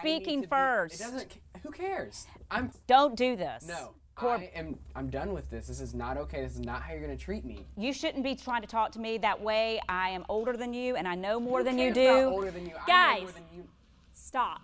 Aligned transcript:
speaking 0.00 0.42
It 0.44 0.48
first. 0.48 0.98
doesn't. 0.98 1.38
Who 1.62 1.70
cares? 1.70 2.26
I'm 2.50 2.70
Don't 2.86 3.16
do 3.16 3.36
this. 3.36 3.66
no. 3.66 3.92
Cor- 4.14 4.36
I 4.38 4.50
am. 4.54 4.78
I'm 4.94 5.10
done 5.10 5.34
with 5.34 5.50
this. 5.50 5.66
This 5.66 5.78
is 5.78 5.92
not 5.94 6.16
okay. 6.16 6.40
This 6.42 6.54
is 6.54 6.60
not 6.60 6.80
how 6.80 6.92
you're 6.94 7.02
gonna 7.02 7.18
treat 7.18 7.44
me. 7.44 7.66
you 7.76 7.92
shouldn't 7.92 8.24
be 8.24 8.34
trying 8.34 8.62
to 8.62 8.66
talk 8.66 8.92
to 8.92 8.98
me 8.98 9.18
that 9.18 9.42
way. 9.42 9.78
I 9.90 10.08
am 10.10 10.24
older 10.30 10.56
than 10.56 10.72
you, 10.72 10.96
and 10.96 11.06
I 11.06 11.14
know 11.14 11.38
more 11.38 11.58
Who 11.58 11.64
than 11.64 11.76
you 11.78 11.92
cares 11.92 11.94
do. 11.94 12.08
about 12.28 12.32
older 12.32 12.50
than 12.50 12.64
you? 12.64 12.72
I 12.72 12.78
know 12.78 12.84
Guys, 12.86 13.22
more 13.24 13.32
than 13.32 13.42
you. 13.54 13.68
stop. 14.14 14.62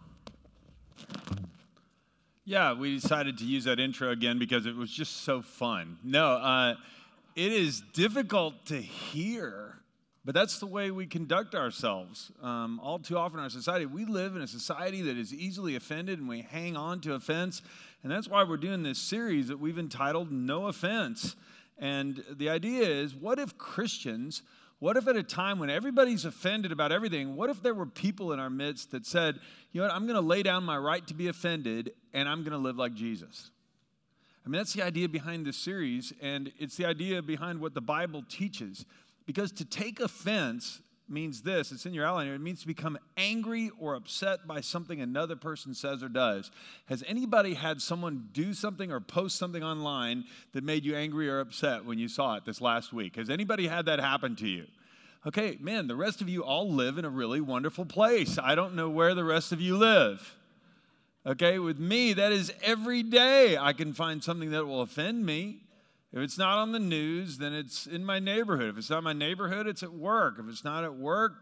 Yeah, 2.47 2.73
we 2.73 2.95
decided 2.95 3.37
to 3.39 3.45
use 3.45 3.65
that 3.65 3.79
intro 3.79 4.11
again 4.11 4.39
because 4.39 4.65
it 4.65 4.75
was 4.75 4.91
just 4.91 5.19
so 5.19 5.43
fun. 5.43 5.99
No, 6.03 6.29
uh, 6.33 6.75
it 7.37 7.53
is 7.53 7.83
difficult 7.93 8.65
to 8.67 8.81
hear, 8.81 9.77
but 10.25 10.35
that's 10.35 10.59
the 10.59 10.67
way 10.67 10.91
we 10.91 11.07
conduct 11.07 11.55
ourselves. 11.55 12.31
Um, 12.43 12.81
all 12.81 12.99
too 12.99 13.19
often 13.19 13.39
in 13.39 13.45
our 13.45 13.51
society, 13.51 13.87
we 13.87 14.05
live 14.05 14.37
in 14.37 14.43
a 14.43 14.47
society 14.47 15.03
that 15.03 15.17
is 15.17 15.35
easily 15.35 15.77
offended 15.77 16.19
and 16.19 16.29
we 16.29 16.43
hang 16.43 16.77
on 16.77 17.01
to 17.01 17.15
offense. 17.15 17.63
And 18.03 18.13
that's 18.13 18.29
why 18.29 18.45
we're 18.45 18.57
doing 18.57 18.83
this 18.83 18.99
series 18.99 19.49
that 19.49 19.59
we've 19.59 19.79
entitled 19.79 20.31
No 20.31 20.67
Offense. 20.67 21.37
And 21.79 22.23
the 22.31 22.51
idea 22.51 22.89
is 22.89 23.15
what 23.15 23.39
if 23.39 23.59
Christians 23.59 24.43
what 24.83 24.97
if 24.97 25.07
at 25.07 25.15
a 25.15 25.23
time 25.23 25.61
when 25.61 25.71
everybody's 25.71 26.25
offended 26.25 26.73
about 26.73 26.91
everything, 26.91 27.37
what 27.37 27.51
if 27.51 27.63
there 27.63 27.73
were 27.73 27.87
people 27.87 28.33
in 28.33 28.41
our 28.41 28.51
midst 28.51 28.91
that 28.91 29.07
said, 29.07 29.39
you 29.71 29.81
know 29.81 29.87
what, 29.87 29.95
I'm 29.95 30.09
going 30.09 30.21
to 30.21 30.27
lay 30.27 30.43
down 30.43 30.65
my 30.65 30.77
right 30.77 31.07
to 31.07 31.15
be 31.15 31.29
offended 31.29 31.93
and 32.13 32.29
I'm 32.29 32.41
going 32.41 32.51
to 32.51 32.59
live 32.59 32.79
like 32.79 32.93
Jesus? 32.93 33.53
I 34.45 34.49
mean, 34.49 34.59
that's 34.59 34.73
the 34.73 34.83
idea 34.83 35.09
behind 35.09 35.47
this 35.47 35.57
series, 35.57 36.13
and 36.21 36.51
it's 36.59 36.77
the 36.77 36.85
idea 36.85 37.23
behind 37.23 37.61
what 37.61 37.75
the 37.75 37.81
Bible 37.81 38.25
teaches. 38.29 38.85
Because 39.27 39.53
to 39.53 39.65
take 39.65 40.01
offense 40.01 40.81
means 41.09 41.43
this 41.43 41.73
it's 41.73 41.85
in 41.85 41.95
your 41.95 42.07
outline 42.07 42.27
here, 42.27 42.35
it 42.35 42.41
means 42.41 42.63
to 42.63 42.67
become 42.67 42.99
angry 43.17 43.71
or 43.79 43.95
upset 43.95 44.47
by 44.47 44.61
something 44.61 45.01
another 45.01 45.37
person 45.37 45.75
says 45.75 46.03
or 46.03 46.09
does. 46.09 46.51
Has 46.87 47.05
anybody 47.07 47.55
had 47.55 47.83
someone 47.83 48.29
do 48.33 48.55
something 48.55 48.91
or 48.91 49.01
post 49.01 49.37
something 49.37 49.63
online 49.63 50.25
that 50.53 50.65
made 50.65 50.85
you 50.85 50.97
angry 50.97 51.29
or 51.29 51.41
upset 51.41 51.85
when 51.85 51.99
you 51.99 52.09
saw 52.09 52.37
it 52.37 52.45
this 52.45 52.61
last 52.61 52.93
week? 52.93 53.17
Has 53.17 53.31
anybody 53.31 53.67
had 53.67 53.87
that 53.87 54.01
happen 54.01 54.37
to 54.37 54.49
you? 54.49 54.67
Okay, 55.25 55.57
man, 55.61 55.87
the 55.87 55.95
rest 55.95 56.21
of 56.21 56.29
you 56.29 56.43
all 56.43 56.73
live 56.73 56.99
in 56.99 57.05
a 57.05 57.11
really 57.11 57.41
wonderful 57.41 57.85
place. 57.85 58.39
I 58.43 58.57
don't 58.57 58.75
know 58.75 58.91
where 58.91 59.15
the 59.15 59.23
rest 59.23 59.53
of 59.53 59.61
you 59.61 59.77
live. 59.77 60.37
Okay, 61.25 61.61
with 61.61 61.79
me, 61.79 62.15
that 62.15 62.33
is 62.33 62.53
every 62.63 63.05
day 63.05 63.57
I 63.57 63.73
can 63.73 63.93
find 63.93 64.25
something 64.25 64.51
that 64.51 64.67
will 64.67 64.83
offend 64.83 65.25
me. 65.25 65.61
If 66.13 66.19
it's 66.19 66.37
not 66.37 66.59
on 66.59 66.73
the 66.73 66.79
news, 66.79 67.39
then 67.39 67.55
it's 67.55 67.87
in 67.87 68.05
my 68.05 68.19
neighborhood. 68.19 68.71
If 68.71 68.79
it's 68.79 68.91
not 68.91 69.03
my 69.03 69.15
neighborhood, 69.15 69.67
it's 69.67 69.83
at 69.83 69.93
work. 69.93 70.37
If 70.39 70.47
it's 70.49 70.65
not 70.65 70.85
at 70.85 70.95
work, 70.95 71.33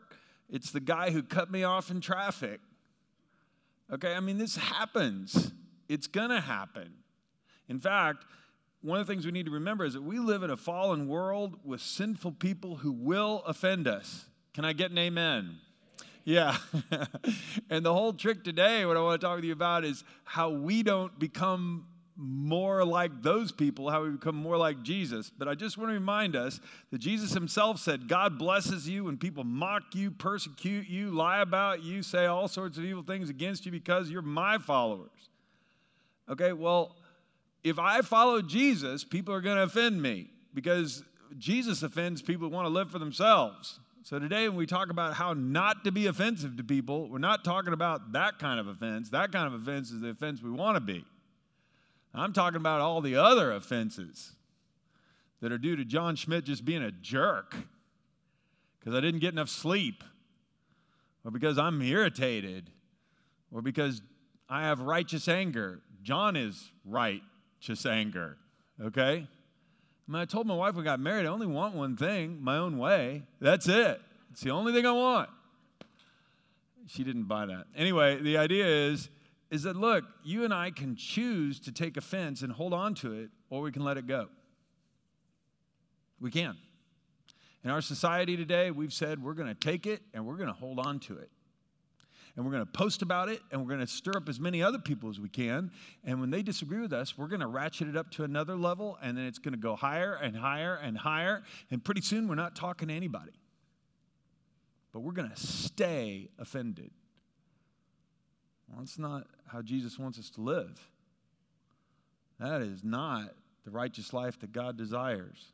it's 0.49 0.71
the 0.71 0.81
guy 0.81 1.11
who 1.11 1.23
cut 1.23 1.51
me 1.51 1.65
off 1.65 1.91
in 1.91 2.01
traffic. 2.01 2.61
Okay, 3.93 4.15
I 4.15 4.21
mean, 4.21 4.39
this 4.39 4.57
happens. 4.57 5.53
It's 5.89 6.07
gonna 6.07 6.41
happen. 6.41 6.95
In 7.69 7.81
fact, 7.81 8.25
one 8.83 9.01
of 9.01 9.07
the 9.07 9.13
things 9.13 9.27
we 9.27 9.33
need 9.33 9.47
to 9.47 9.53
remember 9.53 9.85
is 9.85 9.95
that 9.95 10.03
we 10.03 10.19
live 10.21 10.43
in 10.43 10.51
a 10.51 10.57
fallen 10.57 11.09
world 11.09 11.59
with 11.65 11.81
sinful 11.81 12.33
people 12.33 12.77
who 12.77 12.93
will 12.93 13.43
offend 13.47 13.89
us. 13.89 14.27
Can 14.55 14.65
I 14.65 14.73
get 14.73 14.91
an 14.91 14.99
amen? 14.99 15.59
Yeah. 16.25 16.57
and 17.71 17.85
the 17.85 17.93
whole 17.93 18.13
trick 18.13 18.45
today, 18.45 18.87
what 18.87 18.97
I 18.97 19.01
want 19.01 19.21
to 19.21 19.27
talk 19.27 19.37
with 19.37 19.45
you 19.45 19.53
about 19.53 19.85
is 19.85 20.05
how 20.25 20.51
we 20.51 20.83
don't 20.83 21.19
become 21.19 21.87
more 22.21 22.85
like 22.85 23.23
those 23.23 23.51
people, 23.51 23.89
how 23.89 24.03
we 24.03 24.11
become 24.11 24.37
more 24.37 24.57
like 24.57 24.83
Jesus. 24.83 25.31
But 25.31 25.49
I 25.49 25.55
just 25.55 25.79
want 25.79 25.91
to 25.91 25.95
remind 25.95 26.37
us 26.37 26.61
that 26.91 26.99
Jesus 26.99 27.33
himself 27.33 27.81
said, 27.81 28.09
God 28.09 28.39
blesses 28.39 28.89
you 28.89 29.05
when 29.05 29.17
people 29.17 29.43
mock 29.43 29.95
you, 29.95 30.11
persecute 30.11 30.87
you, 30.89 31.11
lie 31.11 31.41
about 31.41 31.83
you, 31.83 32.03
say 32.03 32.27
all 32.27 32.47
sorts 32.47 32.77
of 32.77 32.85
evil 32.85 33.03
things 33.03 33.31
against 33.31 33.65
you 33.65 33.73
because 33.73 34.11
you're 34.11 34.23
my 34.23 34.59
followers. 34.59 35.09
Okay, 36.29 36.53
well, 36.53 36.97
if 37.65 37.79
I 37.79 38.03
follow 38.03 38.43
Jesus, 38.43 39.03
people 39.03 39.35
are 39.35 39.41
going 39.41 39.57
to 39.57 39.63
offend 39.63 40.01
me 40.01 40.29
because 40.55 41.03
Jesus 41.39 41.83
offends 41.83 42.21
people 42.21 42.49
who 42.49 42.55
want 42.55 42.67
to 42.67 42.71
live 42.71 42.91
for 42.91 42.99
themselves. 42.99 43.81
So 44.03 44.19
today, 44.19 44.49
when 44.49 44.57
we 44.57 44.67
talk 44.67 44.91
about 44.91 45.15
how 45.15 45.35
not 45.35 45.85
to 45.85 45.93
be 45.93 46.07
offensive 46.07 46.57
to 46.57 46.65
people, 46.65 47.09
we're 47.09 47.19
not 47.19 47.45
talking 47.45 47.73
about 47.73 48.13
that 48.13 48.39
kind 48.39 48.59
of 48.59 48.67
offense. 48.67 49.11
That 49.11 49.31
kind 49.31 49.53
of 49.53 49.61
offense 49.61 49.91
is 49.91 50.01
the 50.01 50.09
offense 50.09 50.43
we 50.43 50.51
want 50.51 50.77
to 50.77 50.81
be. 50.81 51.05
I'm 52.15 52.33
talking 52.33 52.57
about 52.57 52.81
all 52.81 53.01
the 53.01 53.17
other 53.17 53.53
offenses 53.53 54.33
that 55.41 55.53
are 55.53 55.59
due 55.59 55.77
to 55.77 55.85
John 55.85 56.17
Schmidt 56.17 56.45
just 56.45 56.65
being 56.65 56.83
a 56.83 56.91
jerk 56.91 57.55
because 58.79 58.95
I 58.95 59.01
didn't 59.01 59.21
get 59.21 59.33
enough 59.33 59.49
sleep, 59.49 60.03
or 61.25 61.31
because 61.31 61.59
I'm 61.59 61.81
irritated, 61.83 62.71
or 63.53 63.63
because 63.63 64.01
I 64.49 64.63
have 64.63 64.81
righteous 64.81 65.29
anger. 65.29 65.83
John 66.03 66.35
is 66.35 66.71
righteous 66.85 67.85
anger, 67.85 68.39
okay? 68.83 69.27
I 70.09 70.13
mean, 70.13 70.23
I 70.23 70.25
told 70.25 70.47
my 70.47 70.55
wife 70.55 70.75
we 70.75 70.83
got 70.83 70.99
married, 70.99 71.27
I 71.27 71.29
only 71.29 71.47
want 71.47 71.75
one 71.75 71.97
thing, 71.97 72.43
my 72.43 72.57
own 72.57 72.79
way. 72.79 73.23
That's 73.41 73.69
it. 73.69 74.01
It's 74.33 74.41
the 74.41 74.51
only 74.51 74.73
thing 74.73 74.87
I 74.87 74.93
want. 74.93 75.29
She 76.87 77.05
didn't 77.05 77.25
buy 77.25 77.47
that. 77.47 77.67
Anyway, 77.77 78.21
the 78.21 78.39
idea 78.39 78.67
is 78.67 79.11
is 79.51 79.65
that 79.65 79.77
look, 79.77 80.05
you 80.23 80.45
and 80.45 80.55
I 80.55 80.71
can 80.71 80.97
choose 80.97 81.59
to 81.61 81.73
take 81.73 81.97
offense 81.97 82.43
and 82.43 82.53
hold 82.53 82.73
on 82.73 82.95
to 82.97 83.13
it, 83.15 83.31
or 83.51 83.63
we 83.63 83.73
can 83.73 83.85
let 83.85 83.97
it 83.97 84.07
go. 84.07 84.29
We 86.21 86.31
can. 86.31 86.57
In 87.65 87.71
our 87.71 87.83
society 87.83 88.37
today, 88.37 88.71
we've 88.71 88.93
said 88.93 89.23
we're 89.23 89.35
going 89.35 89.49
to 89.49 89.55
take 89.55 89.87
it 89.87 90.03
and 90.15 90.27
we're 90.27 90.37
going 90.37 90.49
to 90.49 90.55
hold 90.55 90.79
on 90.79 90.99
to 91.01 91.19
it. 91.19 91.31
And 92.37 92.45
we're 92.45 92.53
going 92.53 92.65
to 92.65 92.73
post 92.73 93.03
about 93.03 93.29
it 93.29 93.41
and 93.51 93.61
we're 93.61 93.69
going 93.69 93.81
to 93.81 93.87
stir 93.87 94.13
up 94.17 94.29
as 94.29 94.39
many 94.39 94.63
other 94.63 94.79
people 94.79 95.11
as 95.11 95.19
we 95.19 95.29
can. 95.29 95.71
And 96.05 96.21
when 96.21 96.31
they 96.31 96.43
disagree 96.43 96.81
with 96.81 96.93
us, 96.93 97.19
we're 97.19 97.27
going 97.27 97.41
to 97.41 97.49
ratchet 97.49 97.89
it 97.89 97.97
up 97.97 98.11
to 98.13 98.25
another 98.25 98.55
level 98.55 98.97
and 99.03 99.19
then 99.19 99.27
it's 99.27 99.39
going 99.39 99.53
to 99.53 99.59
go 99.59 99.75
higher 99.75 100.15
and 100.15 100.37
higher 100.37 100.77
and 100.77 100.97
higher. 100.97 101.43
And 101.71 101.85
pretty 101.85 102.03
soon 102.03 102.29
we're 102.29 102.37
not 102.37 102.55
talking 102.55 102.89
to 102.89 102.95
anybody. 102.95 103.33
But 104.93 105.01
we're 105.01 105.13
going 105.13 105.31
to 105.31 105.37
stay 105.37 106.31
offended. 106.39 106.93
Well, 108.71 108.81
that's 108.81 108.99
not 108.99 109.27
how 109.47 109.63
Jesus 109.63 109.99
wants 109.99 110.19
us 110.19 110.31
to 110.31 110.41
live. 110.41 110.89
That 112.39 112.63
is 112.63 112.83
not 112.83 113.35
the 113.65 113.71
righteous 113.71 114.13
life 114.13 114.39
that 114.41 114.53
God 114.53 114.79
desires. 114.79 115.53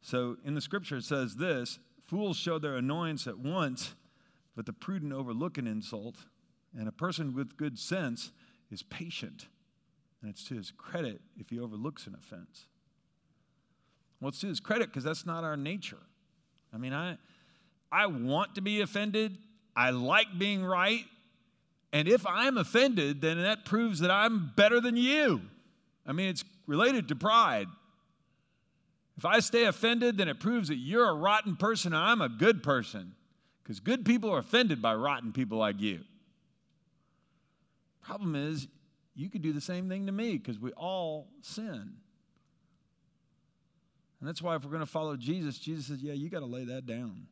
So 0.00 0.36
in 0.44 0.54
the 0.54 0.60
scripture, 0.60 0.98
it 0.98 1.04
says 1.04 1.36
this 1.36 1.78
Fools 2.06 2.36
show 2.36 2.58
their 2.58 2.76
annoyance 2.76 3.26
at 3.26 3.38
once, 3.38 3.94
but 4.54 4.66
the 4.66 4.72
prudent 4.72 5.12
overlook 5.12 5.58
an 5.58 5.66
insult, 5.66 6.16
and 6.78 6.86
a 6.86 6.92
person 6.92 7.34
with 7.34 7.56
good 7.56 7.78
sense 7.78 8.30
is 8.70 8.82
patient. 8.82 9.46
And 10.20 10.30
it's 10.30 10.44
to 10.44 10.54
his 10.54 10.70
credit 10.70 11.20
if 11.38 11.50
he 11.50 11.58
overlooks 11.58 12.06
an 12.06 12.14
offense. 12.14 12.66
Well, 14.20 14.28
it's 14.30 14.40
to 14.40 14.46
his 14.46 14.60
credit 14.60 14.88
because 14.88 15.04
that's 15.04 15.26
not 15.26 15.44
our 15.44 15.56
nature. 15.56 15.98
I 16.72 16.78
mean, 16.78 16.92
I, 16.92 17.18
I 17.92 18.06
want 18.06 18.54
to 18.54 18.60
be 18.60 18.80
offended. 18.80 19.36
I 19.76 19.90
like 19.90 20.38
being 20.38 20.64
right. 20.64 21.04
And 21.94 22.08
if 22.08 22.26
I'm 22.26 22.58
offended, 22.58 23.20
then 23.20 23.40
that 23.40 23.64
proves 23.64 24.00
that 24.00 24.10
I'm 24.10 24.50
better 24.56 24.80
than 24.80 24.96
you. 24.96 25.42
I 26.04 26.12
mean, 26.12 26.28
it's 26.28 26.44
related 26.66 27.06
to 27.08 27.14
pride. 27.14 27.68
If 29.16 29.24
I 29.24 29.38
stay 29.38 29.66
offended, 29.66 30.18
then 30.18 30.28
it 30.28 30.40
proves 30.40 30.68
that 30.68 30.74
you're 30.74 31.08
a 31.08 31.14
rotten 31.14 31.54
person 31.54 31.94
and 31.94 32.02
I'm 32.02 32.20
a 32.20 32.28
good 32.28 32.64
person. 32.64 33.14
Because 33.62 33.78
good 33.78 34.04
people 34.04 34.28
are 34.32 34.38
offended 34.38 34.82
by 34.82 34.96
rotten 34.96 35.32
people 35.32 35.56
like 35.56 35.80
you. 35.80 36.00
Problem 38.02 38.34
is, 38.34 38.66
you 39.14 39.30
could 39.30 39.42
do 39.42 39.52
the 39.52 39.60
same 39.60 39.88
thing 39.88 40.06
to 40.06 40.12
me 40.12 40.36
because 40.36 40.58
we 40.58 40.72
all 40.72 41.28
sin. 41.42 41.92
And 44.18 44.28
that's 44.28 44.42
why 44.42 44.56
if 44.56 44.64
we're 44.64 44.70
going 44.70 44.80
to 44.80 44.86
follow 44.86 45.16
Jesus, 45.16 45.60
Jesus 45.60 45.86
says, 45.86 46.02
yeah, 46.02 46.14
you 46.14 46.28
got 46.28 46.40
to 46.40 46.46
lay 46.46 46.64
that 46.64 46.86
down. 46.86 47.28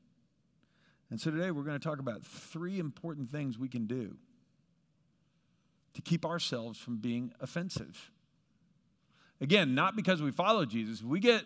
And 1.11 1.21
so 1.21 1.33
today 1.33 1.51
we're 1.51 1.65
going 1.65 1.81
to 1.81 1.85
talk 1.85 1.99
about 1.99 2.25
three 2.25 2.79
important 2.79 3.29
things 3.29 3.59
we 3.59 3.69
can 3.69 3.87
do 3.87 4.17
to 5.95 6.03
keep 6.03 6.25
ourselves 6.25 6.79
from 6.79 6.97
being 6.97 7.33
offensive. 7.41 8.11
Again, 9.41 9.75
not 9.75 9.97
because 9.97 10.23
we 10.23 10.31
follow 10.31 10.65
Jesus. 10.65 11.03
We 11.03 11.21
get, 11.21 11.43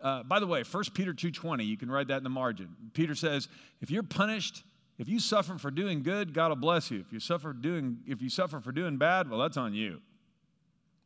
uh, 0.00 0.22
by 0.22 0.40
the 0.40 0.46
way, 0.46 0.62
1 0.62 0.84
Peter 0.94 1.12
2.20, 1.12 1.66
you 1.66 1.76
can 1.76 1.90
write 1.90 2.08
that 2.08 2.18
in 2.18 2.24
the 2.24 2.30
margin. 2.30 2.76
Peter 2.94 3.14
says, 3.14 3.48
if 3.80 3.90
you're 3.90 4.02
punished, 4.02 4.62
if 4.98 5.08
you 5.08 5.18
suffer 5.18 5.58
for 5.58 5.70
doing 5.70 6.02
good, 6.02 6.32
God 6.32 6.48
will 6.48 6.56
bless 6.56 6.90
you. 6.90 7.00
If 7.00 7.12
you 7.12 7.20
suffer 7.20 7.52
doing, 7.52 7.98
if 8.06 8.22
you 8.22 8.28
suffer 8.28 8.60
for 8.60 8.70
doing 8.70 8.98
bad, 8.98 9.28
well, 9.28 9.40
that's 9.40 9.56
on 9.56 9.74
you. 9.74 10.00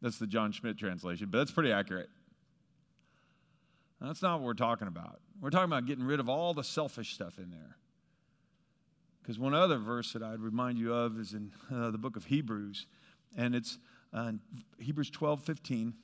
That's 0.02 0.18
the 0.18 0.26
John 0.26 0.52
Schmidt 0.52 0.76
translation, 0.76 1.28
but 1.30 1.38
that's 1.38 1.50
pretty 1.50 1.72
accurate. 1.72 2.10
That's 4.00 4.20
not 4.20 4.40
what 4.40 4.46
we're 4.46 4.54
talking 4.54 4.86
about. 4.86 5.20
We're 5.40 5.50
talking 5.50 5.64
about 5.70 5.86
getting 5.86 6.04
rid 6.04 6.20
of 6.20 6.28
all 6.28 6.52
the 6.52 6.64
selfish 6.64 7.14
stuff 7.14 7.38
in 7.38 7.50
there. 7.50 7.76
Because 9.24 9.38
one 9.38 9.54
other 9.54 9.78
verse 9.78 10.12
that 10.12 10.22
I'd 10.22 10.42
remind 10.42 10.76
you 10.76 10.92
of 10.92 11.18
is 11.18 11.32
in 11.32 11.50
uh, 11.74 11.90
the 11.90 11.96
book 11.96 12.14
of 12.14 12.26
Hebrews, 12.26 12.84
and 13.34 13.54
it's 13.54 13.78
uh, 14.12 14.32
Hebrews 14.78 15.08
12 15.08 15.42
15, 15.42 15.94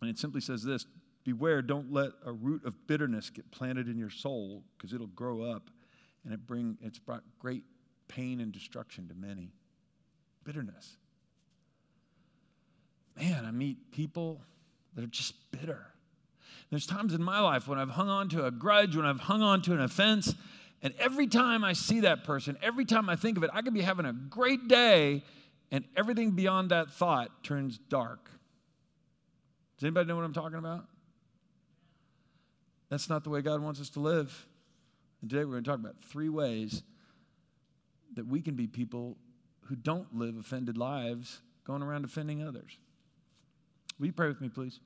and 0.00 0.10
it 0.10 0.16
simply 0.16 0.40
says 0.40 0.62
this 0.62 0.86
Beware, 1.24 1.60
don't 1.60 1.92
let 1.92 2.12
a 2.24 2.32
root 2.32 2.64
of 2.64 2.86
bitterness 2.86 3.30
get 3.30 3.50
planted 3.50 3.88
in 3.88 3.98
your 3.98 4.10
soul, 4.10 4.62
because 4.78 4.92
it'll 4.92 5.08
grow 5.08 5.42
up 5.42 5.70
and 6.24 6.32
it 6.32 6.46
bring, 6.46 6.78
it's 6.80 7.00
brought 7.00 7.24
great 7.40 7.64
pain 8.06 8.40
and 8.40 8.52
destruction 8.52 9.08
to 9.08 9.14
many. 9.14 9.50
Bitterness. 10.44 10.98
Man, 13.16 13.44
I 13.44 13.50
meet 13.50 13.90
people 13.90 14.40
that 14.94 15.02
are 15.02 15.08
just 15.08 15.34
bitter. 15.50 15.84
There's 16.70 16.86
times 16.86 17.12
in 17.12 17.24
my 17.24 17.40
life 17.40 17.66
when 17.66 17.80
I've 17.80 17.90
hung 17.90 18.08
on 18.08 18.28
to 18.28 18.46
a 18.46 18.52
grudge, 18.52 18.94
when 18.94 19.04
I've 19.04 19.18
hung 19.18 19.42
on 19.42 19.62
to 19.62 19.72
an 19.72 19.80
offense, 19.80 20.32
and 20.86 20.94
every 21.00 21.26
time 21.26 21.64
I 21.64 21.72
see 21.72 22.02
that 22.02 22.22
person, 22.22 22.56
every 22.62 22.84
time 22.84 23.08
I 23.08 23.16
think 23.16 23.36
of 23.36 23.42
it, 23.42 23.50
I 23.52 23.60
could 23.60 23.74
be 23.74 23.80
having 23.80 24.06
a 24.06 24.12
great 24.12 24.68
day, 24.68 25.24
and 25.72 25.84
everything 25.96 26.30
beyond 26.30 26.70
that 26.70 26.92
thought 26.92 27.42
turns 27.42 27.76
dark. 27.76 28.30
Does 29.76 29.82
anybody 29.82 30.06
know 30.06 30.14
what 30.14 30.24
I'm 30.24 30.32
talking 30.32 30.58
about? 30.58 30.84
That's 32.88 33.08
not 33.08 33.24
the 33.24 33.30
way 33.30 33.42
God 33.42 33.60
wants 33.62 33.80
us 33.80 33.90
to 33.90 34.00
live. 34.00 34.46
And 35.20 35.28
today 35.28 35.44
we're 35.44 35.54
going 35.54 35.64
to 35.64 35.70
talk 35.70 35.80
about 35.80 35.96
three 36.04 36.28
ways 36.28 36.84
that 38.14 38.28
we 38.28 38.40
can 38.40 38.54
be 38.54 38.68
people 38.68 39.16
who 39.62 39.74
don't 39.74 40.16
live 40.16 40.36
offended 40.36 40.78
lives 40.78 41.40
going 41.64 41.82
around 41.82 42.04
offending 42.04 42.46
others. 42.46 42.78
Will 43.98 44.06
you 44.06 44.12
pray 44.12 44.28
with 44.28 44.40
me, 44.40 44.50
please? 44.50 44.78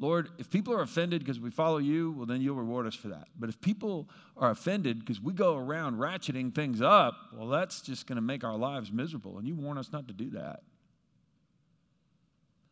Lord, 0.00 0.30
if 0.38 0.48
people 0.48 0.72
are 0.72 0.80
offended 0.80 1.20
because 1.20 1.38
we 1.38 1.50
follow 1.50 1.76
you, 1.76 2.12
well, 2.12 2.24
then 2.24 2.40
you'll 2.40 2.56
reward 2.56 2.86
us 2.86 2.94
for 2.94 3.08
that. 3.08 3.28
But 3.38 3.50
if 3.50 3.60
people 3.60 4.08
are 4.34 4.50
offended 4.50 4.98
because 4.98 5.20
we 5.20 5.34
go 5.34 5.56
around 5.56 5.98
ratcheting 5.98 6.54
things 6.54 6.80
up, 6.80 7.14
well, 7.34 7.48
that's 7.48 7.82
just 7.82 8.06
going 8.06 8.16
to 8.16 8.22
make 8.22 8.42
our 8.42 8.56
lives 8.56 8.90
miserable. 8.90 9.36
And 9.36 9.46
you 9.46 9.54
warn 9.54 9.76
us 9.76 9.92
not 9.92 10.08
to 10.08 10.14
do 10.14 10.30
that. 10.30 10.62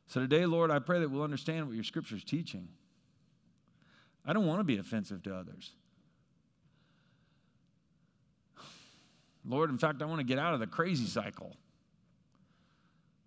So 0.07 0.21
today, 0.21 0.47
Lord, 0.47 0.71
I 0.71 0.79
pray 0.79 1.01
that 1.01 1.11
we'll 1.11 1.23
understand 1.23 1.67
what 1.67 1.75
your 1.75 1.85
scripture 1.85 2.17
is 2.17 2.25
teaching. 2.25 2.67
I 4.25 4.33
don't 4.33 4.47
want 4.47 4.61
to 4.61 4.65
be 4.65 4.79
offensive 4.79 5.23
to 5.25 5.37
others. 5.37 5.73
Lord, 9.45 9.69
in 9.69 9.77
fact, 9.77 10.01
I 10.01 10.07
want 10.07 10.21
to 10.21 10.27
get 10.27 10.39
out 10.39 10.55
of 10.55 10.61
the 10.61 10.67
crazy 10.67 11.07
cycle 11.07 11.57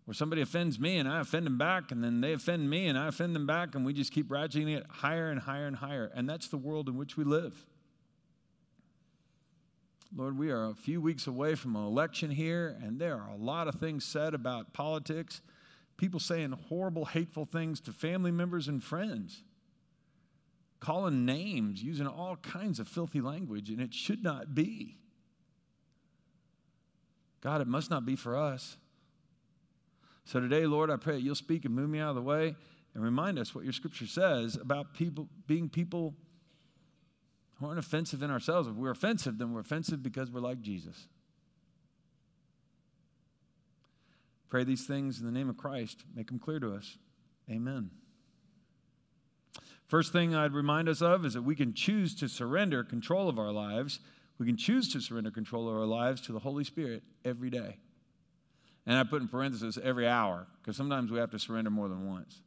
where 0.05 0.13
somebody 0.15 0.41
offends 0.41 0.79
me 0.79 0.97
and 0.97 1.07
I 1.07 1.21
offend 1.21 1.45
them 1.45 1.57
back, 1.57 1.91
and 1.91 2.03
then 2.03 2.21
they 2.21 2.33
offend 2.33 2.69
me 2.69 2.87
and 2.87 2.97
I 2.97 3.07
offend 3.07 3.35
them 3.35 3.45
back, 3.45 3.75
and 3.75 3.85
we 3.85 3.93
just 3.93 4.11
keep 4.11 4.29
ratcheting 4.29 4.75
it 4.75 4.85
higher 4.89 5.29
and 5.29 5.39
higher 5.39 5.67
and 5.67 5.75
higher. 5.75 6.11
And 6.13 6.27
that's 6.29 6.47
the 6.47 6.57
world 6.57 6.89
in 6.89 6.97
which 6.97 7.17
we 7.17 7.23
live. 7.23 7.65
Lord, 10.13 10.37
we 10.37 10.51
are 10.51 10.65
a 10.65 10.73
few 10.73 10.99
weeks 10.99 11.27
away 11.27 11.55
from 11.55 11.75
an 11.75 11.85
election 11.85 12.31
here, 12.31 12.77
and 12.83 12.99
there 12.99 13.15
are 13.15 13.29
a 13.29 13.37
lot 13.37 13.69
of 13.69 13.75
things 13.75 14.03
said 14.03 14.33
about 14.33 14.73
politics. 14.73 15.41
People 15.95 16.19
saying 16.19 16.51
horrible, 16.67 17.05
hateful 17.05 17.45
things 17.45 17.79
to 17.81 17.93
family 17.93 18.31
members 18.31 18.67
and 18.67 18.83
friends, 18.83 19.43
calling 20.81 21.25
names, 21.25 21.81
using 21.81 22.07
all 22.07 22.35
kinds 22.37 22.79
of 22.79 22.89
filthy 22.89 23.21
language, 23.21 23.69
and 23.69 23.79
it 23.79 23.93
should 23.93 24.21
not 24.21 24.53
be. 24.53 24.97
God, 27.39 27.61
it 27.61 27.67
must 27.67 27.89
not 27.89 28.05
be 28.05 28.15
for 28.17 28.35
us. 28.35 28.77
So 30.31 30.39
today, 30.39 30.65
Lord, 30.65 30.89
I 30.89 30.95
pray 30.95 31.15
that 31.15 31.23
you'll 31.23 31.35
speak 31.35 31.65
and 31.65 31.75
move 31.75 31.89
me 31.89 31.99
out 31.99 32.11
of 32.11 32.15
the 32.15 32.21
way 32.21 32.55
and 32.93 33.03
remind 33.03 33.37
us 33.37 33.53
what 33.53 33.65
your 33.65 33.73
scripture 33.73 34.07
says 34.07 34.55
about 34.55 34.93
people 34.93 35.27
being 35.45 35.67
people 35.67 36.15
who 37.59 37.65
aren't 37.65 37.79
offensive 37.79 38.23
in 38.23 38.31
ourselves. 38.31 38.69
If 38.69 38.75
we're 38.75 38.91
offensive, 38.91 39.37
then 39.37 39.51
we're 39.51 39.59
offensive 39.59 40.01
because 40.01 40.31
we're 40.31 40.39
like 40.39 40.61
Jesus. 40.61 41.09
Pray 44.47 44.63
these 44.63 44.85
things 44.85 45.19
in 45.19 45.25
the 45.25 45.33
name 45.33 45.49
of 45.49 45.57
Christ. 45.57 46.05
Make 46.15 46.27
them 46.27 46.39
clear 46.39 46.61
to 46.61 46.75
us. 46.75 46.97
Amen. 47.49 47.91
First 49.87 50.13
thing 50.13 50.33
I'd 50.33 50.53
remind 50.53 50.87
us 50.87 51.01
of 51.01 51.25
is 51.25 51.33
that 51.33 51.41
we 51.41 51.57
can 51.57 51.73
choose 51.73 52.15
to 52.15 52.29
surrender 52.29 52.85
control 52.85 53.27
of 53.27 53.37
our 53.37 53.51
lives. 53.51 53.99
We 54.37 54.45
can 54.45 54.55
choose 54.55 54.93
to 54.93 55.01
surrender 55.01 55.29
control 55.29 55.67
of 55.67 55.75
our 55.75 55.85
lives 55.85 56.21
to 56.21 56.31
the 56.31 56.39
Holy 56.39 56.63
Spirit 56.63 57.03
every 57.25 57.49
day. 57.49 57.79
And 58.85 58.97
I 58.97 59.03
put 59.03 59.21
in 59.21 59.27
parenthesis 59.27 59.77
every 59.81 60.07
hour, 60.07 60.47
because 60.61 60.75
sometimes 60.75 61.11
we 61.11 61.19
have 61.19 61.31
to 61.31 61.39
surrender 61.39 61.69
more 61.69 61.87
than 61.87 62.07
once. 62.07 62.41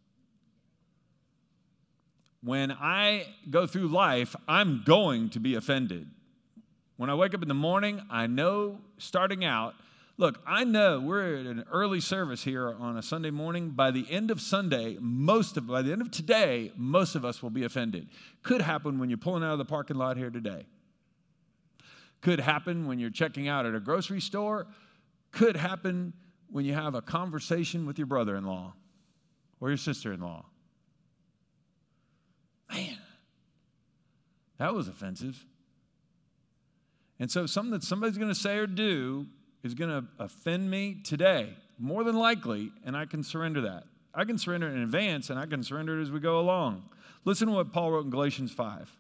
When 2.43 2.73
I 2.73 3.27
go 3.49 3.67
through 3.67 3.89
life, 3.89 4.37
I'm 4.47 4.83
going 4.85 5.31
to 5.31 5.41
be 5.41 5.55
offended. 5.55 6.09
When 6.97 7.09
I 7.09 7.15
wake 7.15 7.35
up 7.35 7.43
in 7.43 7.49
the 7.49 7.55
morning, 7.55 8.03
I 8.11 8.27
know 8.27 8.81
starting 8.99 9.45
out, 9.45 9.75
look, 10.19 10.39
I 10.47 10.65
know 10.65 11.01
we're 11.01 11.37
at 11.37 11.47
an 11.47 11.65
early 11.73 12.01
service 12.01 12.45
here 12.45 12.75
on 12.75 12.97
a 12.97 13.03
Sunday 13.03 13.31
morning. 13.31 13.71
By 13.71 13.91
the 13.91 14.07
end 14.11 14.31
of 14.31 14.41
Sunday, 14.41 14.99
most 15.01 15.57
of 15.57 15.67
by 15.67 15.83
the 15.83 15.93
end 15.93 16.03
of 16.03 16.11
today, 16.11 16.71
most 16.77 17.15
of 17.15 17.25
us 17.25 17.43
will 17.43 17.51
be 17.51 17.65
offended. 17.65 18.09
Could 18.43 18.61
happen 18.61 18.99
when 18.99 19.09
you're 19.09 19.17
pulling 19.17 19.43
out 19.43 19.53
of 19.53 19.59
the 19.59 19.65
parking 19.65 19.97
lot 19.97 20.17
here 20.17 20.31
today. 20.31 20.67
Could 22.21 22.41
happen 22.41 22.87
when 22.87 22.99
you're 22.99 23.11
checking 23.11 23.49
out 23.49 23.67
at 23.67 23.75
a 23.75 23.81
grocery 23.81 24.21
store. 24.21 24.67
Could 25.33 25.57
happen 25.57 26.13
when 26.51 26.65
you 26.65 26.75
have 26.75 26.95
a 26.95 27.03
conversation 27.03 27.87
with 27.87 27.99
your 27.99 28.07
brother 28.07 28.37
in 28.37 28.45
law 28.45 28.75
or 29.61 29.69
your 29.69 29.77
sister 29.77 30.13
in 30.13 30.21
law. 30.21 30.45
Man, 32.71 32.99
that 34.59 34.75
was 34.75 34.89
offensive. 34.89 35.45
And 37.19 37.31
so, 37.31 37.47
something 37.47 37.73
that 37.73 37.85
somebody's 37.85 38.19
going 38.19 38.31
to 38.31 38.35
say 38.35 38.59
or 38.59 38.67
do 38.67 39.27
is 39.63 39.75
going 39.75 39.91
to 39.91 40.07
offend 40.19 40.71
me 40.71 41.01
today, 41.05 41.55
more 41.79 42.05
than 42.05 42.17
likely, 42.17 42.73
and 42.85 42.97
I 42.97 43.07
can 43.07 43.23
surrender 43.23 43.63
that. 43.63 43.85
I 44.15 44.25
can 44.25 44.39
surrender 44.39 44.69
it 44.69 44.75
in 44.75 44.83
advance 44.83 45.31
and 45.31 45.39
I 45.39 45.47
can 45.47 45.63
surrender 45.63 45.99
it 45.99 46.03
as 46.03 46.11
we 46.11 46.21
go 46.21 46.39
along. 46.39 46.89
Listen 47.25 47.49
to 47.49 47.55
what 47.55 47.73
Paul 47.73 47.93
wrote 47.93 48.05
in 48.05 48.11
Galatians 48.11 48.53
5. 48.53 48.91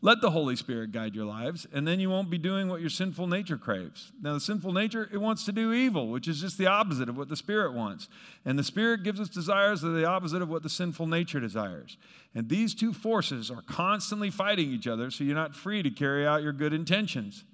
Let 0.00 0.20
the 0.20 0.30
Holy 0.30 0.54
Spirit 0.54 0.92
guide 0.92 1.16
your 1.16 1.24
lives, 1.24 1.66
and 1.72 1.86
then 1.86 1.98
you 1.98 2.08
won't 2.08 2.30
be 2.30 2.38
doing 2.38 2.68
what 2.68 2.80
your 2.80 2.90
sinful 2.90 3.26
nature 3.26 3.58
craves. 3.58 4.12
Now, 4.22 4.34
the 4.34 4.40
sinful 4.40 4.72
nature, 4.72 5.10
it 5.12 5.18
wants 5.18 5.44
to 5.46 5.52
do 5.52 5.72
evil, 5.72 6.08
which 6.08 6.28
is 6.28 6.40
just 6.40 6.56
the 6.56 6.68
opposite 6.68 7.08
of 7.08 7.18
what 7.18 7.28
the 7.28 7.34
Spirit 7.34 7.74
wants. 7.74 8.08
And 8.44 8.56
the 8.56 8.62
Spirit 8.62 9.02
gives 9.02 9.18
us 9.18 9.28
desires 9.28 9.80
that 9.80 9.88
are 9.88 10.00
the 10.00 10.06
opposite 10.06 10.40
of 10.40 10.48
what 10.48 10.62
the 10.62 10.68
sinful 10.68 11.08
nature 11.08 11.40
desires. 11.40 11.96
And 12.32 12.48
these 12.48 12.76
two 12.76 12.92
forces 12.92 13.50
are 13.50 13.62
constantly 13.62 14.30
fighting 14.30 14.70
each 14.70 14.86
other, 14.86 15.10
so 15.10 15.24
you're 15.24 15.34
not 15.34 15.56
free 15.56 15.82
to 15.82 15.90
carry 15.90 16.24
out 16.24 16.44
your 16.44 16.52
good 16.52 16.72
intentions. 16.72 17.44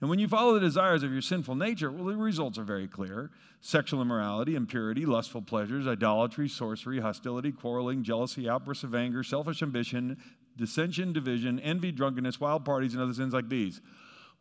And 0.00 0.08
when 0.08 0.20
you 0.20 0.28
follow 0.28 0.54
the 0.54 0.60
desires 0.60 1.02
of 1.02 1.12
your 1.12 1.22
sinful 1.22 1.56
nature, 1.56 1.90
well, 1.90 2.04
the 2.04 2.16
results 2.16 2.56
are 2.56 2.64
very 2.64 2.86
clear 2.88 3.30
sexual 3.62 4.00
immorality, 4.00 4.54
impurity, 4.54 5.04
lustful 5.04 5.42
pleasures, 5.42 5.86
idolatry, 5.86 6.48
sorcery, 6.48 7.00
hostility, 7.00 7.52
quarreling, 7.52 8.02
jealousy, 8.02 8.48
outbursts 8.48 8.84
of 8.84 8.94
anger, 8.94 9.22
selfish 9.22 9.62
ambition, 9.62 10.16
dissension, 10.60 11.12
division, 11.12 11.58
envy, 11.58 11.90
drunkenness, 11.90 12.38
wild 12.38 12.64
parties, 12.64 12.94
and 12.94 13.02
other 13.02 13.14
sins 13.14 13.32
like 13.32 13.48
these. 13.48 13.80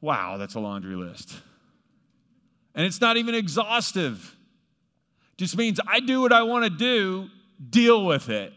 Wow, 0.01 0.37
that's 0.37 0.53
a 0.53 0.59
laundry 0.59 0.95
list. 0.95 1.35
And 2.75 2.85
it's 2.85 3.01
not 3.01 3.17
even 3.17 3.33
exhaustive. 3.33 4.35
Just 5.37 5.57
means 5.57 5.79
I 5.87 5.99
do 5.99 6.21
what 6.21 6.31
I 6.31 6.43
want 6.43 6.65
to 6.65 6.69
do, 6.69 7.29
deal 7.69 8.05
with 8.05 8.29
it. 8.29 8.53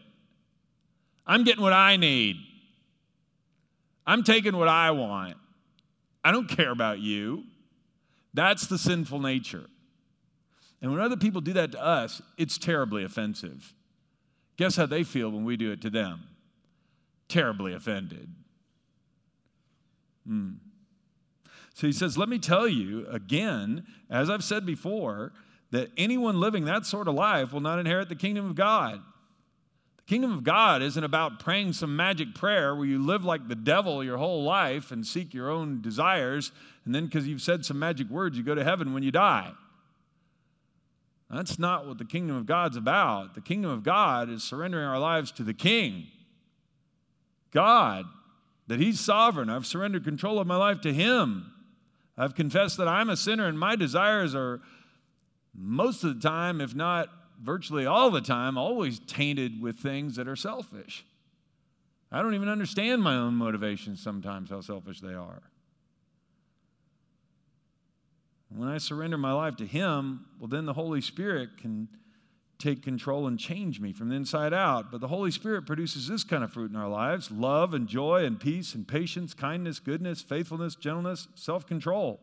I'm 1.25 1.43
getting 1.43 1.63
what 1.63 1.73
I 1.73 1.97
need. 1.97 2.37
I'm 4.05 4.23
taking 4.23 4.55
what 4.57 4.67
I 4.67 4.91
want. 4.91 5.37
I 6.23 6.31
don't 6.31 6.47
care 6.47 6.71
about 6.71 6.99
you. 6.99 7.43
That's 8.33 8.67
the 8.67 8.77
sinful 8.77 9.19
nature. 9.19 9.65
And 10.81 10.91
when 10.91 10.99
other 10.99 11.15
people 11.15 11.39
do 11.39 11.53
that 11.53 11.71
to 11.71 11.81
us, 11.81 12.21
it's 12.37 12.57
terribly 12.57 13.03
offensive. 13.03 13.73
Guess 14.57 14.75
how 14.75 14.85
they 14.85 15.03
feel 15.03 15.29
when 15.29 15.45
we 15.45 15.55
do 15.55 15.71
it 15.71 15.81
to 15.81 15.89
them? 15.89 16.23
Terribly 17.27 17.73
offended. 17.73 18.29
Hmm. 20.27 20.51
So 21.73 21.87
he 21.87 21.93
says, 21.93 22.17
Let 22.17 22.29
me 22.29 22.39
tell 22.39 22.67
you 22.67 23.07
again, 23.07 23.85
as 24.09 24.29
I've 24.29 24.43
said 24.43 24.65
before, 24.65 25.33
that 25.71 25.91
anyone 25.97 26.39
living 26.39 26.65
that 26.65 26.85
sort 26.85 27.07
of 27.07 27.15
life 27.15 27.51
will 27.51 27.61
not 27.61 27.79
inherit 27.79 28.09
the 28.09 28.15
kingdom 28.15 28.45
of 28.45 28.55
God. 28.55 29.01
The 29.97 30.03
kingdom 30.03 30.33
of 30.33 30.43
God 30.43 30.81
isn't 30.81 31.03
about 31.03 31.39
praying 31.39 31.73
some 31.73 31.95
magic 31.95 32.35
prayer 32.35 32.75
where 32.75 32.85
you 32.85 33.03
live 33.03 33.23
like 33.23 33.47
the 33.47 33.55
devil 33.55 34.03
your 34.03 34.17
whole 34.17 34.43
life 34.43 34.91
and 34.91 35.05
seek 35.05 35.33
your 35.33 35.49
own 35.49 35.81
desires, 35.81 36.51
and 36.85 36.93
then 36.93 37.05
because 37.05 37.27
you've 37.27 37.41
said 37.41 37.65
some 37.65 37.79
magic 37.79 38.09
words, 38.09 38.37
you 38.37 38.43
go 38.43 38.53
to 38.53 38.63
heaven 38.63 38.93
when 38.93 39.01
you 39.01 39.11
die. 39.11 39.51
That's 41.31 41.57
not 41.57 41.87
what 41.87 41.97
the 41.97 42.05
kingdom 42.05 42.35
of 42.35 42.45
God's 42.45 42.77
about. 42.77 43.33
The 43.33 43.41
kingdom 43.41 43.71
of 43.71 43.81
God 43.81 44.29
is 44.29 44.43
surrendering 44.43 44.85
our 44.85 44.99
lives 44.99 45.31
to 45.31 45.43
the 45.43 45.53
king 45.53 46.07
God, 47.53 48.05
that 48.67 48.79
He's 48.79 48.99
sovereign. 48.99 49.49
I've 49.49 49.65
surrendered 49.65 50.03
control 50.03 50.39
of 50.39 50.47
my 50.47 50.55
life 50.55 50.81
to 50.81 50.93
Him. 50.93 51.51
I've 52.17 52.35
confessed 52.35 52.77
that 52.77 52.87
I'm 52.87 53.09
a 53.09 53.17
sinner 53.17 53.47
and 53.47 53.59
my 53.59 53.75
desires 53.75 54.35
are 54.35 54.61
most 55.55 56.03
of 56.03 56.15
the 56.15 56.27
time, 56.27 56.61
if 56.61 56.75
not 56.75 57.09
virtually 57.41 57.85
all 57.85 58.09
the 58.09 58.21
time, 58.21 58.57
always 58.57 58.99
tainted 58.99 59.61
with 59.61 59.77
things 59.77 60.15
that 60.15 60.27
are 60.27 60.35
selfish. 60.35 61.05
I 62.11 62.21
don't 62.21 62.35
even 62.35 62.49
understand 62.49 63.01
my 63.01 63.15
own 63.15 63.35
motivations 63.35 64.01
sometimes, 64.01 64.49
how 64.49 64.61
selfish 64.61 65.01
they 65.01 65.13
are. 65.13 65.41
When 68.49 68.69
I 68.69 68.77
surrender 68.77 69.17
my 69.17 69.33
life 69.33 69.55
to 69.57 69.65
Him, 69.65 70.25
well, 70.39 70.47
then 70.47 70.65
the 70.65 70.73
Holy 70.73 71.01
Spirit 71.01 71.57
can 71.57 71.87
take 72.59 72.83
control 72.83 73.27
and 73.27 73.39
change 73.39 73.79
me 73.79 73.91
from 73.93 74.09
the 74.09 74.15
inside 74.15 74.53
out. 74.53 74.91
But 74.91 75.01
the 75.01 75.07
Holy 75.07 75.31
Spirit 75.31 75.65
produces 75.65 76.07
this 76.07 76.23
kind 76.23 76.43
of 76.43 76.53
fruit 76.53 76.71
in 76.71 76.77
our 76.77 76.89
lives 76.89 77.31
love 77.31 77.73
and 77.73 77.87
joy 77.87 78.23
and 78.23 78.39
peace 78.39 78.73
and 78.73 78.87
patience, 78.87 79.33
kindness, 79.33 79.79
goodness, 79.79 80.21
faithfulness, 80.21 80.75
gentleness, 80.75 81.27
self 81.35 81.65
control. 81.65 82.21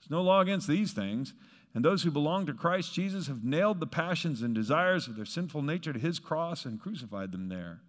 There's 0.00 0.10
no 0.10 0.22
law 0.22 0.40
against 0.40 0.68
these 0.68 0.92
things. 0.92 1.34
And 1.74 1.84
those 1.84 2.04
who 2.04 2.10
belong 2.10 2.46
to 2.46 2.54
Christ 2.54 2.94
Jesus 2.94 3.26
have 3.26 3.44
nailed 3.44 3.80
the 3.80 3.86
passions 3.86 4.40
and 4.40 4.54
desires 4.54 5.08
of 5.08 5.16
their 5.16 5.26
sinful 5.26 5.60
nature 5.60 5.92
to 5.92 5.98
his 5.98 6.18
cross 6.18 6.64
and 6.64 6.80
crucified 6.80 7.32
them 7.32 7.50
there. 7.50 7.80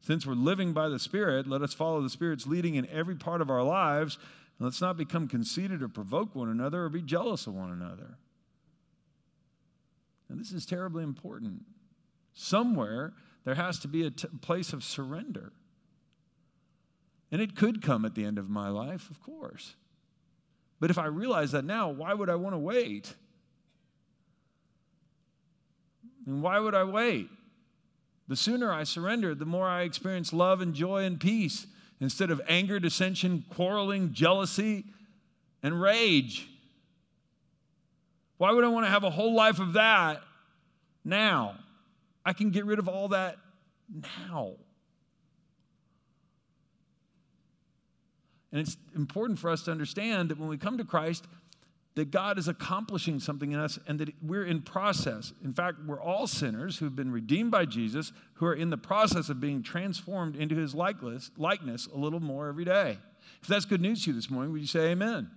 Since 0.00 0.24
we're 0.24 0.34
living 0.34 0.72
by 0.72 0.88
the 0.88 0.98
Spirit, 1.00 1.48
let 1.48 1.60
us 1.60 1.74
follow 1.74 2.00
the 2.00 2.08
Spirit's 2.08 2.46
leading 2.46 2.76
in 2.76 2.86
every 2.88 3.16
part 3.16 3.40
of 3.40 3.50
our 3.50 3.64
lives. 3.64 4.16
And 4.58 4.66
let's 4.66 4.80
not 4.80 4.96
become 4.96 5.26
conceited 5.26 5.82
or 5.82 5.88
provoke 5.88 6.36
one 6.36 6.48
another 6.48 6.84
or 6.84 6.88
be 6.88 7.02
jealous 7.02 7.48
of 7.48 7.54
one 7.54 7.72
another. 7.72 8.16
And 10.30 10.38
this 10.38 10.52
is 10.52 10.64
terribly 10.64 11.02
important. 11.02 11.64
Somewhere, 12.32 13.12
there 13.44 13.56
has 13.56 13.80
to 13.80 13.88
be 13.88 14.06
a 14.06 14.10
t- 14.10 14.28
place 14.40 14.72
of 14.72 14.84
surrender. 14.84 15.52
And 17.32 17.42
it 17.42 17.56
could 17.56 17.82
come 17.82 18.04
at 18.04 18.14
the 18.14 18.24
end 18.24 18.38
of 18.38 18.48
my 18.48 18.68
life, 18.68 19.10
of 19.10 19.20
course. 19.20 19.74
But 20.78 20.90
if 20.90 20.98
I 20.98 21.06
realize 21.06 21.52
that 21.52 21.64
now, 21.64 21.90
why 21.90 22.14
would 22.14 22.30
I 22.30 22.36
want 22.36 22.54
to 22.54 22.58
wait? 22.58 23.14
And 26.26 26.42
why 26.42 26.58
would 26.58 26.74
I 26.74 26.84
wait? 26.84 27.28
The 28.28 28.36
sooner 28.36 28.72
I 28.72 28.84
surrender, 28.84 29.34
the 29.34 29.44
more 29.44 29.66
I 29.66 29.82
experience 29.82 30.32
love 30.32 30.60
and 30.60 30.74
joy 30.74 31.04
and 31.04 31.18
peace 31.18 31.66
instead 32.00 32.30
of 32.30 32.40
anger, 32.48 32.78
dissension, 32.78 33.44
quarreling, 33.50 34.12
jealousy, 34.12 34.84
and 35.62 35.80
rage. 35.80 36.48
Why 38.40 38.52
would 38.52 38.64
I 38.64 38.68
want 38.68 38.86
to 38.86 38.90
have 38.90 39.04
a 39.04 39.10
whole 39.10 39.34
life 39.34 39.58
of 39.58 39.74
that 39.74 40.22
now? 41.04 41.56
I 42.24 42.32
can 42.32 42.48
get 42.48 42.64
rid 42.64 42.78
of 42.78 42.88
all 42.88 43.08
that 43.08 43.36
now. 44.24 44.52
And 48.50 48.62
it's 48.62 48.78
important 48.96 49.38
for 49.38 49.50
us 49.50 49.64
to 49.64 49.70
understand 49.70 50.30
that 50.30 50.38
when 50.38 50.48
we 50.48 50.56
come 50.56 50.78
to 50.78 50.86
Christ, 50.86 51.26
that 51.96 52.10
God 52.10 52.38
is 52.38 52.48
accomplishing 52.48 53.20
something 53.20 53.52
in 53.52 53.58
us 53.58 53.78
and 53.86 53.98
that 53.98 54.08
we're 54.22 54.46
in 54.46 54.62
process. 54.62 55.34
In 55.44 55.52
fact, 55.52 55.76
we're 55.86 56.00
all 56.00 56.26
sinners 56.26 56.78
who've 56.78 56.96
been 56.96 57.12
redeemed 57.12 57.50
by 57.50 57.66
Jesus, 57.66 58.10
who 58.36 58.46
are 58.46 58.54
in 58.54 58.70
the 58.70 58.78
process 58.78 59.28
of 59.28 59.38
being 59.38 59.62
transformed 59.62 60.34
into 60.34 60.56
his 60.56 60.74
likeness, 60.74 61.30
likeness 61.36 61.88
a 61.94 61.98
little 61.98 62.20
more 62.20 62.48
every 62.48 62.64
day. 62.64 62.96
If 63.42 63.48
that's 63.48 63.66
good 63.66 63.82
news 63.82 64.04
to 64.04 64.10
you 64.12 64.16
this 64.16 64.30
morning, 64.30 64.50
would 64.52 64.62
you 64.62 64.66
say 64.66 64.92
amen? 64.92 65.30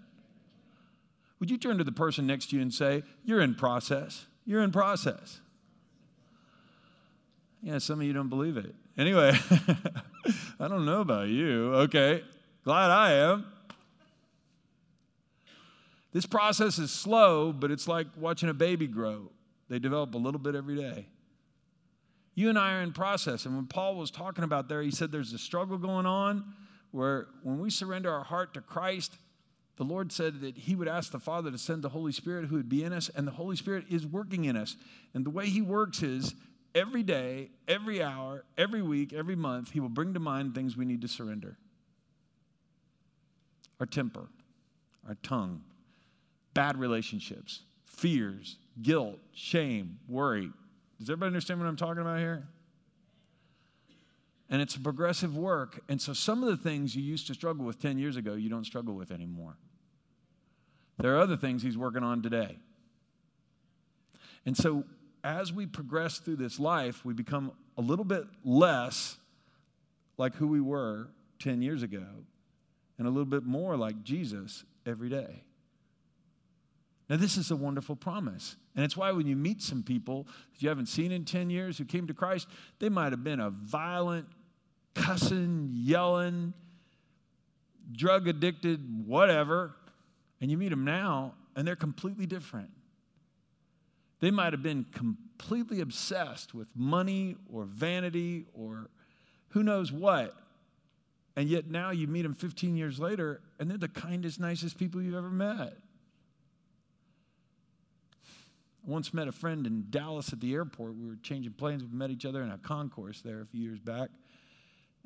Would 1.40 1.50
you 1.50 1.58
turn 1.58 1.78
to 1.78 1.84
the 1.84 1.92
person 1.92 2.26
next 2.28 2.50
to 2.50 2.56
you 2.56 2.62
and 2.62 2.74
say, 2.74 3.04
You're 3.26 3.42
in 3.42 3.56
process? 3.56 4.26
You're 4.46 4.62
in 4.62 4.72
process. 4.72 5.40
Yeah, 7.62 7.78
some 7.78 8.02
of 8.02 8.06
you 8.06 8.14
don't 8.14 8.30
believe 8.30 8.58
it. 8.58 8.76
Anyway, 8.98 9.32
I 10.60 10.68
don't 10.68 10.86
know 10.86 11.02
about 11.02 11.30
you. 11.30 11.74
Okay. 11.76 12.24
Glad 12.64 12.92
I 12.92 13.14
am. 13.14 13.46
This 16.12 16.26
process 16.26 16.78
is 16.78 16.92
slow, 16.92 17.52
but 17.52 17.72
it's 17.72 17.88
like 17.88 18.08
watching 18.18 18.50
a 18.50 18.54
baby 18.54 18.88
grow. 18.88 19.32
They 19.68 19.80
develop 19.80 20.14
a 20.14 20.18
little 20.18 20.40
bit 20.40 20.56
every 20.56 20.76
day. 20.76 21.08
You 22.36 22.50
and 22.50 22.58
I 22.58 22.74
are 22.74 22.82
in 22.82 22.94
process. 22.94 23.46
And 23.46 23.56
when 23.56 23.66
Paul 23.66 23.96
was 23.96 24.12
talking 24.12 24.44
about 24.44 24.70
there, 24.70 24.82
he 24.82 24.92
said 24.92 25.12
there's 25.12 25.34
a 25.34 25.38
struggle 25.38 25.78
going 25.78 26.06
on 26.06 26.54
where 26.92 27.28
when 27.42 27.60
we 27.60 27.70
surrender 27.70 28.12
our 28.12 28.24
heart 28.24 28.54
to 28.54 28.62
Christ, 28.62 29.18
the 29.76 29.84
Lord 29.84 30.12
said 30.12 30.42
that 30.42 30.58
He 30.58 30.76
would 30.76 30.88
ask 30.88 31.12
the 31.12 31.20
Father 31.20 31.50
to 31.52 31.58
send 31.58 31.84
the 31.84 31.90
Holy 31.90 32.12
Spirit 32.12 32.46
who 32.46 32.56
would 32.56 32.70
be 32.70 32.84
in 32.84 32.94
us, 32.94 33.10
and 33.16 33.28
the 33.28 33.32
Holy 33.32 33.56
Spirit 33.56 33.86
is 33.90 34.06
working 34.06 34.46
in 34.46 34.56
us. 34.56 34.76
And 35.14 35.26
the 35.26 35.32
way 35.32 35.48
He 35.48 35.62
works 35.62 36.04
is 36.04 36.36
every 36.76 37.04
day, 37.04 37.50
every 37.68 38.02
hour, 38.02 38.44
every 38.58 38.82
week, 38.82 39.14
every 39.14 39.36
month, 39.36 39.72
He 39.72 39.80
will 39.80 39.90
bring 39.90 40.14
to 40.14 40.20
mind 40.20 40.54
things 40.54 40.78
we 40.78 40.86
need 40.86 41.02
to 41.02 41.08
surrender 41.08 41.58
our 43.80 43.86
temper, 43.88 44.28
our 45.08 45.16
tongue, 45.24 45.62
bad 46.54 46.78
relationships, 46.78 47.64
fears, 47.86 48.58
guilt, 48.82 49.18
shame, 49.34 50.00
worry. 50.08 50.50
Does 51.00 51.10
everybody 51.10 51.28
understand 51.28 51.60
what 51.60 51.68
I'm 51.68 51.76
talking 51.76 52.02
about 52.02 52.20
here? 52.20 52.48
And 54.50 54.62
it's 54.62 54.76
a 54.76 54.80
progressive 54.80 55.36
work. 55.36 55.82
And 55.90 56.00
so 56.00 56.14
some 56.14 56.44
of 56.44 56.50
the 56.50 56.58
things 56.58 56.96
you 56.96 57.02
used 57.02 57.28
to 57.28 57.34
struggle 57.34 57.66
with 57.66 57.82
10 57.82 57.98
years 57.98 58.16
ago, 58.16 58.36
you 58.36 58.50
don't 58.50 58.66
struggle 58.66 58.94
with 58.94 59.12
anymore. 59.12 59.58
There 60.98 61.16
are 61.16 61.20
other 61.20 61.38
things 61.38 61.64
he's 61.64 61.78
working 61.78 62.04
on 62.04 62.22
today. 62.22 62.58
And 64.46 64.56
so 64.56 64.84
as 65.24 65.54
we 65.54 65.66
progress 65.66 66.20
through 66.20 66.36
this 66.36 66.60
life, 66.60 67.06
we 67.06 67.14
become 67.14 67.52
a 67.78 67.82
little 67.82 68.06
bit 68.06 68.26
less 68.44 69.18
like 70.18 70.36
who 70.36 70.48
we 70.48 70.62
were 70.62 71.08
10 71.40 71.62
years 71.62 71.82
ago 71.82 72.06
and 72.98 73.08
a 73.08 73.10
little 73.10 73.26
bit 73.26 73.44
more 73.44 73.76
like 73.76 74.04
Jesus 74.04 74.64
every 74.86 75.10
day. 75.10 75.44
Now, 77.10 77.18
this 77.18 77.38
is 77.38 77.52
a 77.52 77.56
wonderful 77.56 77.96
promise. 77.96 78.56
And 78.76 78.86
it's 78.86 78.96
why 78.96 79.12
when 79.12 79.28
you 79.28 79.36
meet 79.36 79.62
some 79.62 79.84
people 79.84 80.24
that 80.24 80.62
you 80.62 80.70
haven't 80.70 80.88
seen 80.88 81.12
in 81.12 81.26
10 81.26 81.50
years 81.50 81.78
who 81.78 81.86
came 81.86 82.08
to 82.08 82.14
Christ, 82.14 82.48
they 82.80 82.90
might 82.90 83.12
have 83.12 83.24
been 83.24 83.40
a 83.40 83.50
violent, 83.50 84.28
cussing, 84.96 85.70
yelling, 85.74 86.54
drug 87.92 88.28
addicted, 88.28 89.06
whatever. 89.06 89.76
And 90.44 90.52
you 90.52 90.58
meet 90.58 90.72
them 90.72 90.84
now, 90.84 91.36
and 91.56 91.66
they're 91.66 91.78
completely 91.78 92.26
different. 92.26 92.70
They 94.20 94.30
might 94.30 94.52
have 94.52 94.62
been 94.62 94.86
completely 94.92 95.80
obsessed 95.80 96.54
with 96.54 96.68
money 96.76 97.38
or 97.50 97.64
vanity 97.64 98.48
or 98.54 98.90
who 99.52 99.64
knows 99.64 99.90
what. 99.90 100.36
And 101.38 101.48
yet 101.48 101.68
now 101.68 101.92
you 101.92 102.08
meet 102.08 102.24
them 102.24 102.34
15 102.34 102.76
years 102.76 103.00
later, 103.00 103.40
and 103.58 103.70
they're 103.70 103.78
the 103.78 103.88
kindest, 103.88 104.38
nicest 104.38 104.78
people 104.78 105.02
you've 105.02 105.16
ever 105.16 105.30
met. 105.30 105.78
I 108.86 108.92
once 108.92 109.14
met 109.14 109.30
a 109.30 109.32
friend 109.32 109.66
in 109.66 109.86
Dallas 109.92 110.34
at 110.34 110.42
the 110.42 110.54
airport. 110.54 110.98
We 110.98 111.08
were 111.08 111.16
changing 111.24 111.54
planes. 111.54 111.86
We 111.86 111.98
met 111.98 112.10
each 112.10 112.26
other 112.26 112.44
in 112.44 112.52
a 112.52 112.58
concourse 112.58 113.22
there 113.22 113.40
a 113.40 113.46
few 113.46 113.62
years 113.62 113.80
back. 113.80 114.10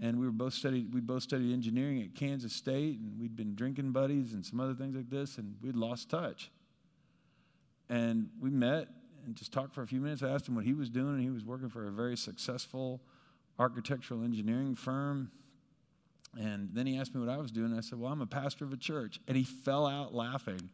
And 0.01 0.19
we 0.19 0.25
were 0.25 0.31
both 0.31 0.53
studied, 0.53 0.93
we 0.93 1.01
both 1.01 1.23
studied 1.23 1.51
engineering 1.51 2.01
at 2.01 2.13
Kansas 2.13 2.53
State, 2.53 2.99
and 2.99 3.19
we'd 3.19 3.35
been 3.35 3.55
drinking 3.55 3.91
buddies 3.91 4.33
and 4.33 4.45
some 4.45 4.59
other 4.59 4.75
things 4.75 4.95
like 4.95 5.09
this, 5.09 5.37
and 5.37 5.55
we'd 5.61 5.75
lost 5.75 6.09
touch. 6.09 6.51
And 7.89 8.29
we 8.39 8.49
met 8.49 8.89
and 9.25 9.35
just 9.35 9.51
talked 9.51 9.73
for 9.73 9.81
a 9.81 9.87
few 9.87 9.99
minutes. 9.99 10.23
I 10.23 10.29
asked 10.29 10.47
him 10.47 10.55
what 10.55 10.65
he 10.65 10.73
was 10.73 10.89
doing, 10.89 11.15
and 11.15 11.21
he 11.21 11.29
was 11.29 11.43
working 11.43 11.69
for 11.69 11.87
a 11.87 11.91
very 11.91 12.15
successful 12.15 13.01
architectural 13.59 14.23
engineering 14.23 14.75
firm. 14.75 15.31
And 16.39 16.69
then 16.73 16.85
he 16.85 16.97
asked 16.97 17.15
me 17.15 17.21
what 17.21 17.29
I 17.29 17.37
was 17.37 17.51
doing. 17.51 17.75
I 17.75 17.81
said, 17.81 17.99
Well, 17.99 18.11
I'm 18.11 18.21
a 18.21 18.27
pastor 18.27 18.65
of 18.65 18.73
a 18.73 18.77
church. 18.77 19.19
And 19.27 19.35
he 19.35 19.43
fell 19.43 19.87
out 19.87 20.13
laughing. 20.13 20.69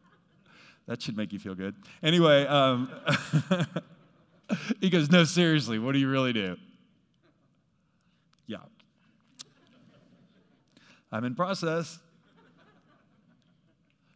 that 0.86 1.02
should 1.02 1.16
make 1.16 1.32
you 1.32 1.38
feel 1.38 1.54
good. 1.54 1.74
Anyway, 2.02 2.46
um, 2.46 2.90
he 4.80 4.88
goes, 4.88 5.10
No, 5.10 5.24
seriously, 5.24 5.78
what 5.78 5.92
do 5.92 5.98
you 5.98 6.08
really 6.08 6.32
do? 6.32 6.56
Yeah. 8.46 8.58
I'm 11.10 11.24
in 11.24 11.34
process. 11.34 11.98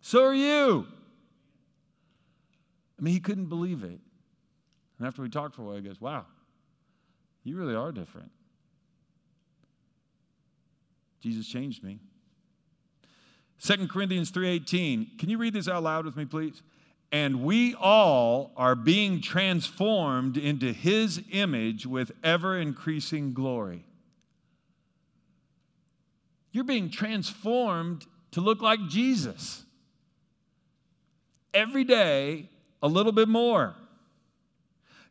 So 0.00 0.24
are 0.24 0.34
you. 0.34 0.86
I 2.98 3.02
mean, 3.02 3.14
he 3.14 3.20
couldn't 3.20 3.46
believe 3.46 3.84
it. 3.84 4.00
And 4.98 5.06
after 5.06 5.22
we 5.22 5.28
talked 5.28 5.56
for 5.56 5.62
a 5.62 5.64
while, 5.64 5.76
he 5.76 5.82
goes, 5.82 6.00
Wow, 6.00 6.26
you 7.44 7.56
really 7.56 7.74
are 7.74 7.92
different. 7.92 8.30
Jesus 11.20 11.46
changed 11.46 11.84
me. 11.84 12.00
2 13.60 13.86
Corinthians 13.86 14.32
3:18. 14.32 15.18
Can 15.18 15.28
you 15.28 15.38
read 15.38 15.54
this 15.54 15.68
out 15.68 15.84
loud 15.84 16.04
with 16.04 16.16
me 16.16 16.24
please? 16.24 16.62
And 17.12 17.44
we 17.44 17.74
all 17.74 18.52
are 18.56 18.74
being 18.74 19.20
transformed 19.20 20.36
into 20.36 20.72
his 20.72 21.22
image 21.30 21.86
with 21.86 22.10
ever 22.24 22.58
increasing 22.58 23.34
glory. 23.34 23.84
You're 26.52 26.64
being 26.64 26.90
transformed 26.90 28.06
to 28.32 28.40
look 28.40 28.62
like 28.62 28.80
Jesus. 28.88 29.64
Every 31.52 31.84
day, 31.84 32.48
a 32.82 32.88
little 32.88 33.12
bit 33.12 33.28
more. 33.28 33.74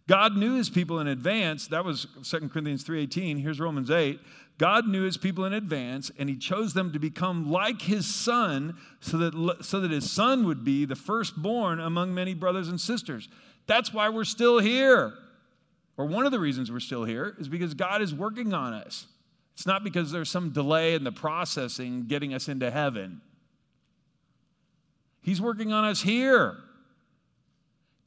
God 0.08 0.36
knew 0.36 0.56
his 0.56 0.70
people 0.70 1.00
in 1.00 1.08
advance. 1.08 1.68
That 1.68 1.86
was 1.86 2.08
2 2.24 2.52
Corinthians 2.52 2.84
3:18. 2.84 3.38
Here's 3.38 3.60
Romans 3.60 3.90
8. 3.90 4.20
God 4.58 4.88
knew 4.88 5.04
his 5.04 5.18
people 5.18 5.46
in 5.46 5.54
advance, 5.54 6.12
and 6.20 6.30
he 6.30 6.36
chose 6.36 6.74
them 6.74 6.92
to 6.92 7.00
become 7.00 7.50
like 7.50 7.82
his 7.82 8.06
son 8.06 8.78
so 9.00 9.18
that, 9.18 9.64
so 9.64 9.80
that 9.80 9.90
his 9.90 10.12
son 10.12 10.46
would 10.46 10.64
be 10.64 10.86
the 10.86 10.96
firstborn 10.96 11.80
among 11.80 12.14
many 12.14 12.34
brothers 12.34 12.68
and 12.68 12.80
sisters. 12.80 13.28
That's 13.68 13.94
why 13.94 14.10
we're 14.10 14.24
still 14.24 14.60
here. 14.60 15.14
Or 15.98 16.06
one 16.06 16.26
of 16.26 16.32
the 16.32 16.40
reasons 16.40 16.72
we're 16.72 16.80
still 16.80 17.06
here 17.06 17.36
is 17.40 17.48
because 17.48 17.74
God 17.74 18.02
is 18.02 18.14
working 18.14 18.54
on 18.54 18.74
us. 18.74 19.08
It's 19.54 19.66
not 19.66 19.84
because 19.84 20.12
there's 20.12 20.30
some 20.30 20.52
delay 20.52 20.94
in 20.94 21.04
the 21.04 21.12
processing 21.12 22.06
getting 22.08 22.34
us 22.34 22.48
into 22.48 22.72
heaven. 22.72 23.22
He's 25.22 25.42
working 25.42 25.72
on 25.72 25.86
us 25.86 26.02
here, 26.02 26.58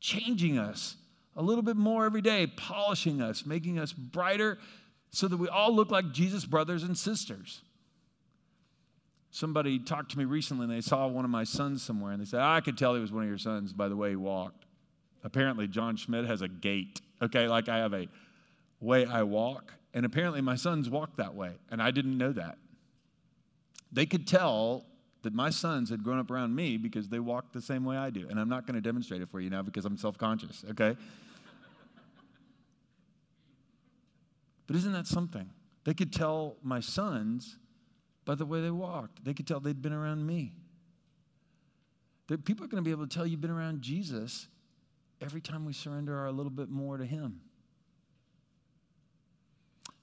changing 0.00 0.58
us 0.58 0.96
a 1.36 1.42
little 1.42 1.62
bit 1.62 1.76
more 1.76 2.04
every 2.04 2.22
day, 2.22 2.46
polishing 2.46 3.20
us, 3.20 3.46
making 3.46 3.78
us 3.78 3.92
brighter 3.92 4.58
so 5.10 5.28
that 5.28 5.36
we 5.36 5.48
all 5.48 5.72
look 5.74 5.90
like 5.90 6.12
Jesus' 6.12 6.44
brothers 6.44 6.82
and 6.82 6.98
sisters. 6.98 7.62
Somebody 9.30 9.78
talked 9.78 10.12
to 10.12 10.18
me 10.18 10.24
recently 10.24 10.64
and 10.64 10.72
they 10.72 10.80
saw 10.80 11.06
one 11.06 11.24
of 11.24 11.30
my 11.30 11.44
sons 11.44 11.82
somewhere 11.82 12.12
and 12.12 12.20
they 12.20 12.24
said, 12.24 12.40
I 12.40 12.60
could 12.60 12.78
tell 12.78 12.94
he 12.94 13.00
was 13.00 13.12
one 13.12 13.22
of 13.22 13.28
your 13.28 13.38
sons 13.38 13.72
by 13.72 13.88
the 13.88 13.96
way 13.96 14.10
he 14.10 14.16
walked. 14.16 14.64
Apparently, 15.24 15.66
John 15.66 15.96
Schmidt 15.96 16.26
has 16.26 16.42
a 16.42 16.48
gait, 16.48 17.00
okay? 17.22 17.48
Like 17.48 17.68
I 17.68 17.78
have 17.78 17.94
a 17.94 18.06
way 18.80 19.06
I 19.06 19.22
walk. 19.22 19.72
And 19.94 20.04
apparently, 20.04 20.40
my 20.40 20.56
sons 20.56 20.90
walk 20.90 21.16
that 21.16 21.34
way, 21.34 21.52
and 21.70 21.80
I 21.80 21.90
didn't 21.92 22.18
know 22.18 22.32
that. 22.32 22.58
They 23.92 24.06
could 24.06 24.26
tell 24.26 24.84
that 25.22 25.32
my 25.32 25.50
sons 25.50 25.88
had 25.88 26.02
grown 26.02 26.18
up 26.18 26.30
around 26.30 26.54
me 26.54 26.76
because 26.76 27.08
they 27.08 27.20
walked 27.20 27.52
the 27.52 27.62
same 27.62 27.84
way 27.84 27.96
I 27.96 28.10
do. 28.10 28.26
And 28.28 28.38
I'm 28.38 28.48
not 28.48 28.66
going 28.66 28.74
to 28.74 28.80
demonstrate 28.80 29.22
it 29.22 29.30
for 29.30 29.40
you 29.40 29.50
now 29.50 29.62
because 29.62 29.84
I'm 29.84 29.96
self 29.96 30.18
conscious, 30.18 30.64
okay? 30.70 30.96
but 34.66 34.76
isn't 34.76 34.92
that 34.92 35.06
something? 35.06 35.48
They 35.84 35.94
could 35.94 36.12
tell 36.12 36.56
my 36.62 36.80
sons 36.80 37.56
by 38.24 38.34
the 38.34 38.46
way 38.46 38.60
they 38.60 38.70
walked, 38.70 39.24
they 39.24 39.34
could 39.34 39.46
tell 39.46 39.60
they'd 39.60 39.82
been 39.82 39.92
around 39.92 40.26
me. 40.26 40.54
People 42.44 42.64
are 42.64 42.68
going 42.68 42.82
to 42.82 42.86
be 42.86 42.90
able 42.90 43.06
to 43.06 43.14
tell 43.14 43.26
you've 43.26 43.42
been 43.42 43.50
around 43.50 43.82
Jesus 43.82 44.48
every 45.20 45.42
time 45.42 45.66
we 45.66 45.74
surrender 45.74 46.18
our 46.18 46.32
little 46.32 46.50
bit 46.50 46.70
more 46.70 46.96
to 46.96 47.04
Him. 47.04 47.40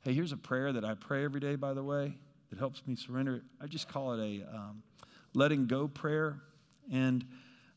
Hey, 0.03 0.15
here's 0.15 0.31
a 0.31 0.38
prayer 0.38 0.74
that 0.74 0.84
I 0.84 0.96
pray 0.96 1.24
every 1.24 1.39
day, 1.39 1.55
by 1.55 1.75
the 1.75 1.84
way, 1.84 2.15
that 2.50 2.58
helps 2.58 2.81
me 2.88 2.96
surrender. 2.96 3.43
I 3.62 3.67
just 3.67 3.88
call 3.88 4.13
it 4.13 4.20
a 4.20 4.55
um, 4.55 4.81
letting 5.36 5.67
go 5.67 5.88
prayer. 5.88 6.41
And 6.91 7.24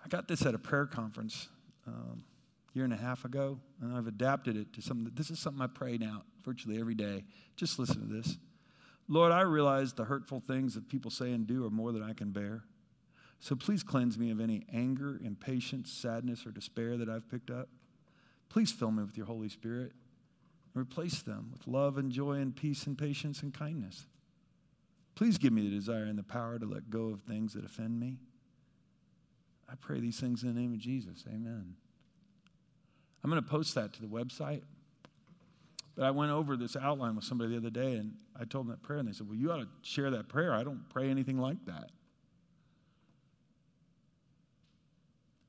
I 0.02 0.08
got 0.08 0.26
this 0.26 0.46
at 0.46 0.54
a 0.54 0.58
prayer 0.58 0.86
conference 0.86 1.48
um, 1.86 2.24
a 2.70 2.78
year 2.78 2.84
and 2.84 2.94
a 2.94 2.96
half 2.96 3.26
ago, 3.26 3.58
and 3.82 3.94
I've 3.94 4.06
adapted 4.06 4.56
it 4.56 4.72
to 4.72 4.80
something. 4.80 5.04
That, 5.04 5.16
this 5.16 5.30
is 5.30 5.38
something 5.38 5.60
I 5.60 5.66
pray 5.66 5.98
now 5.98 6.22
virtually 6.42 6.80
every 6.80 6.94
day. 6.94 7.24
Just 7.56 7.78
listen 7.78 8.00
to 8.00 8.14
this. 8.14 8.38
Lord, 9.06 9.30
I 9.30 9.42
realize 9.42 9.92
the 9.92 10.04
hurtful 10.04 10.40
things 10.46 10.72
that 10.76 10.88
people 10.88 11.10
say 11.10 11.30
and 11.30 11.46
do 11.46 11.66
are 11.66 11.70
more 11.70 11.92
than 11.92 12.02
I 12.02 12.14
can 12.14 12.30
bear. 12.30 12.64
So 13.38 13.54
please 13.54 13.82
cleanse 13.82 14.16
me 14.16 14.30
of 14.30 14.40
any 14.40 14.64
anger, 14.72 15.20
impatience, 15.22 15.92
sadness, 15.92 16.46
or 16.46 16.52
despair 16.52 16.96
that 16.96 17.10
I've 17.10 17.28
picked 17.30 17.50
up. 17.50 17.68
Please 18.48 18.72
fill 18.72 18.92
me 18.92 19.02
with 19.02 19.18
your 19.18 19.26
Holy 19.26 19.50
Spirit 19.50 19.92
replace 20.74 21.22
them 21.22 21.50
with 21.52 21.66
love 21.66 21.98
and 21.98 22.10
joy 22.10 22.34
and 22.34 22.54
peace 22.54 22.86
and 22.86 22.98
patience 22.98 23.42
and 23.42 23.54
kindness. 23.54 24.06
Please 25.14 25.38
give 25.38 25.52
me 25.52 25.62
the 25.62 25.74
desire 25.74 26.04
and 26.04 26.18
the 26.18 26.24
power 26.24 26.58
to 26.58 26.66
let 26.66 26.90
go 26.90 27.06
of 27.06 27.22
things 27.22 27.54
that 27.54 27.64
offend 27.64 27.98
me. 28.00 28.18
I 29.70 29.76
pray 29.76 30.00
these 30.00 30.18
things 30.18 30.42
in 30.42 30.52
the 30.52 30.60
name 30.60 30.72
of 30.72 30.78
Jesus. 30.78 31.24
Amen. 31.28 31.76
I'm 33.22 33.30
going 33.30 33.42
to 33.42 33.48
post 33.48 33.74
that 33.76 33.92
to 33.94 34.00
the 34.02 34.08
website. 34.08 34.62
But 35.96 36.04
I 36.04 36.10
went 36.10 36.32
over 36.32 36.56
this 36.56 36.76
outline 36.76 37.14
with 37.14 37.24
somebody 37.24 37.52
the 37.52 37.56
other 37.58 37.70
day 37.70 37.94
and 37.94 38.14
I 38.38 38.44
told 38.44 38.66
them 38.66 38.72
that 38.72 38.82
prayer, 38.82 38.98
and 38.98 39.08
they 39.08 39.12
said, 39.12 39.28
Well, 39.28 39.36
you 39.36 39.52
ought 39.52 39.58
to 39.58 39.68
share 39.82 40.10
that 40.10 40.28
prayer. 40.28 40.52
I 40.52 40.64
don't 40.64 40.88
pray 40.88 41.08
anything 41.08 41.38
like 41.38 41.64
that. 41.66 41.90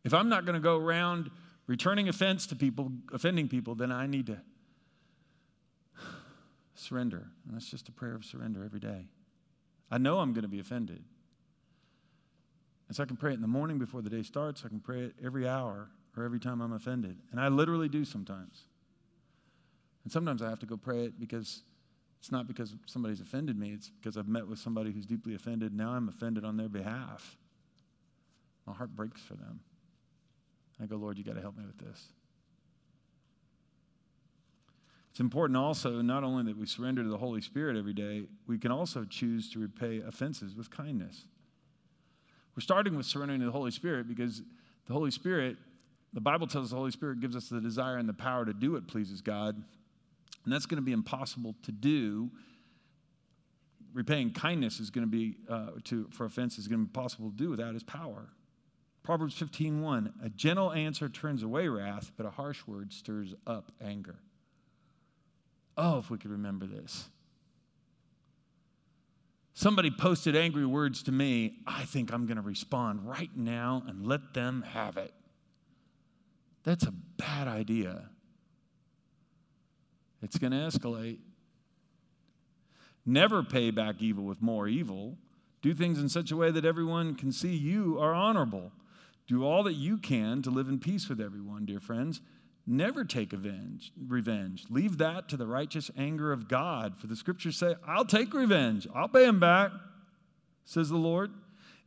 If 0.04 0.14
I'm 0.14 0.30
not 0.30 0.46
going 0.46 0.54
to 0.54 0.60
go 0.60 0.78
around 0.78 1.32
returning 1.66 2.08
offense 2.10 2.46
to 2.48 2.56
people, 2.56 2.92
offending 3.12 3.48
people, 3.48 3.74
then 3.74 3.92
I 3.92 4.06
need 4.06 4.28
to 4.28 4.40
surrender. 6.76 7.28
And 7.46 7.56
that's 7.56 7.70
just 7.70 7.90
a 7.90 7.92
prayer 7.92 8.16
of 8.16 8.26
surrender 8.26 8.64
every 8.64 8.80
day. 8.80 9.08
I 9.92 9.98
know 9.98 10.20
I'm 10.20 10.34
going 10.34 10.44
to 10.44 10.50
be 10.50 10.60
offended. 10.60 11.04
And 12.88 12.96
so 12.96 13.04
I 13.04 13.06
can 13.06 13.18
pray 13.18 13.32
it 13.32 13.36
in 13.36 13.42
the 13.42 13.48
morning 13.48 13.80
before 13.80 14.02
the 14.02 14.10
day 14.10 14.24
starts. 14.24 14.64
I 14.66 14.70
can 14.70 14.80
pray 14.80 15.02
it 15.02 15.16
every 15.24 15.48
hour 15.48 15.90
or 16.16 16.24
every 16.24 16.40
time 16.40 16.62
I'm 16.62 16.74
offended. 16.74 17.18
And 17.32 17.40
I 17.40 17.48
literally 17.48 17.90
do 17.90 18.06
sometimes. 18.06 18.64
And 20.04 20.12
sometimes 20.12 20.42
I 20.42 20.50
have 20.50 20.60
to 20.60 20.66
go 20.66 20.78
pray 20.78 21.06
it 21.06 21.20
because 21.20 21.64
it's 22.20 22.32
not 22.32 22.48
because 22.48 22.76
somebody's 22.86 23.22
offended 23.22 23.58
me, 23.58 23.72
it's 23.72 23.90
because 23.90 24.18
I've 24.18 24.28
met 24.28 24.48
with 24.48 24.60
somebody 24.60 24.92
who's 24.92 25.06
deeply 25.06 25.36
offended. 25.36 25.74
Now 25.74 25.92
I'm 25.92 26.10
offended 26.10 26.46
on 26.46 26.58
their 26.58 26.70
behalf. 26.70 27.38
My 28.66 28.74
heart 28.74 28.96
breaks 28.96 29.22
for 29.22 29.36
them. 29.36 29.60
I 30.82 30.86
go, 30.86 30.98
Lord, 30.98 31.18
you 31.18 31.24
got 31.24 31.36
to 31.36 31.42
help 31.42 31.58
me 31.58 31.66
with 31.66 31.78
this. 31.78 32.08
It's 35.16 35.22
important 35.22 35.56
also 35.56 36.02
not 36.02 36.26
only 36.26 36.44
that 36.44 36.58
we 36.58 36.66
surrender 36.66 37.02
to 37.02 37.08
the 37.08 37.18
Holy 37.18 37.40
Spirit 37.40 37.78
every 37.78 37.94
day, 37.94 38.24
we 38.48 38.58
can 38.58 38.70
also 38.70 39.06
choose 39.06 39.50
to 39.52 39.60
repay 39.60 40.02
offenses 40.06 40.54
with 40.58 40.70
kindness. 40.70 41.24
We're 42.54 42.62
starting 42.64 42.98
with 42.98 43.06
surrendering 43.06 43.40
to 43.40 43.46
the 43.46 43.52
Holy 43.54 43.72
Spirit 43.72 44.10
because 44.10 44.42
the 44.88 44.94
Holy 44.94 45.12
Spirit, 45.12 45.56
the 46.12 46.20
Bible 46.20 46.48
tells 46.48 46.66
us 46.66 46.72
the 46.72 46.76
Holy 46.76 46.92
Spirit 46.92 47.22
gives 47.22 47.34
us 47.34 47.48
the 47.48 47.62
desire 47.62 47.96
and 47.96 48.10
the 48.10 48.14
power 48.14 48.44
to 48.44 48.52
do 48.52 48.74
what 48.74 48.90
pleases 48.90 49.22
God. 49.22 49.56
And 49.56 50.54
that's 50.54 50.66
going 50.66 50.82
to 50.82 50.86
be 50.86 50.92
impossible 50.92 51.56
to 51.64 51.72
do. 51.72 52.30
Repaying 53.94 54.34
kindness 54.34 54.82
is 54.82 54.90
going 54.90 55.08
to 55.08 55.10
be, 55.10 55.38
uh, 55.48 55.68
to, 55.86 56.10
for 56.12 56.26
offense, 56.26 56.58
is 56.58 56.68
going 56.68 56.82
to 56.82 56.88
be 56.88 56.92
possible 56.92 57.30
to 57.30 57.38
do 57.38 57.50
without 57.50 57.74
his 57.74 57.84
power. 57.84 58.28
Proverbs 59.02 59.40
15:1 59.40 60.12
A 60.26 60.28
gentle 60.28 60.74
answer 60.74 61.08
turns 61.08 61.42
away 61.42 61.70
wrath, 61.70 62.12
but 62.18 62.26
a 62.26 62.32
harsh 62.32 62.68
word 62.68 62.92
stirs 62.92 63.34
up 63.48 63.72
anger. 63.82 64.18
Oh, 65.78 66.00
if 66.00 66.10
we 66.10 66.18
could 66.18 66.32
remember 66.32 66.66
this. 66.66 67.10
Somebody 69.54 69.90
posted 69.90 70.36
angry 70.36 70.66
words 70.66 71.02
to 71.04 71.12
me. 71.12 71.60
I 71.66 71.86
think 71.86 72.12
I'm 72.12 72.26
going 72.26 72.36
to 72.38 72.44
respond 72.44 73.08
right 73.08 73.30
now 73.36 73.84
and 73.88 74.06
let 74.06 74.34
them 74.34 74.64
have 74.70 74.98
it. 74.98 75.14
That's 76.64 76.86
a 76.86 76.92
bad 76.92 77.48
idea. 77.48 78.10
It's 80.22 80.38
going 80.38 80.52
to 80.52 80.58
escalate. 80.58 81.20
Never 83.06 83.44
pay 83.44 83.72
back 83.72 84.02
evil 84.02 84.26
with 84.26 84.42
more 84.42 84.68
evil. 84.68 85.18
Do 85.62 85.74
things 85.74 86.00
in 86.00 86.10
such 86.10 86.32
a 86.32 86.36
way 86.36 86.52
that 86.52 86.66
everyone 86.66 87.16
can 87.16 87.32
see 87.32 87.56
you 87.56 88.00
are 88.00 88.14
honorable. 88.14 88.72
Do 89.28 89.46
all 89.46 89.64
that 89.64 89.74
you 89.74 89.98
can 89.98 90.42
to 90.42 90.50
live 90.50 90.68
in 90.68 90.80
peace 90.80 91.08
with 91.08 91.22
everyone, 91.22 91.66
dear 91.66 91.80
friends. 91.80 92.20
Never 92.68 93.06
take 93.06 93.32
revenge, 93.32 93.92
revenge. 94.08 94.66
Leave 94.70 94.98
that 94.98 95.30
to 95.30 95.38
the 95.38 95.46
righteous 95.46 95.92
anger 95.96 96.32
of 96.32 96.48
God. 96.48 96.98
For 96.98 97.06
the 97.06 97.16
scriptures 97.16 97.58
say, 97.58 97.76
I'll 97.88 98.06
take 98.06 98.34
revenge. 98.34 98.88
I'll 98.94 99.08
pay 99.08 99.26
them 99.26 99.40
back, 99.40 99.72
says 100.66 100.90
the 100.90 100.98
Lord. 100.98 101.32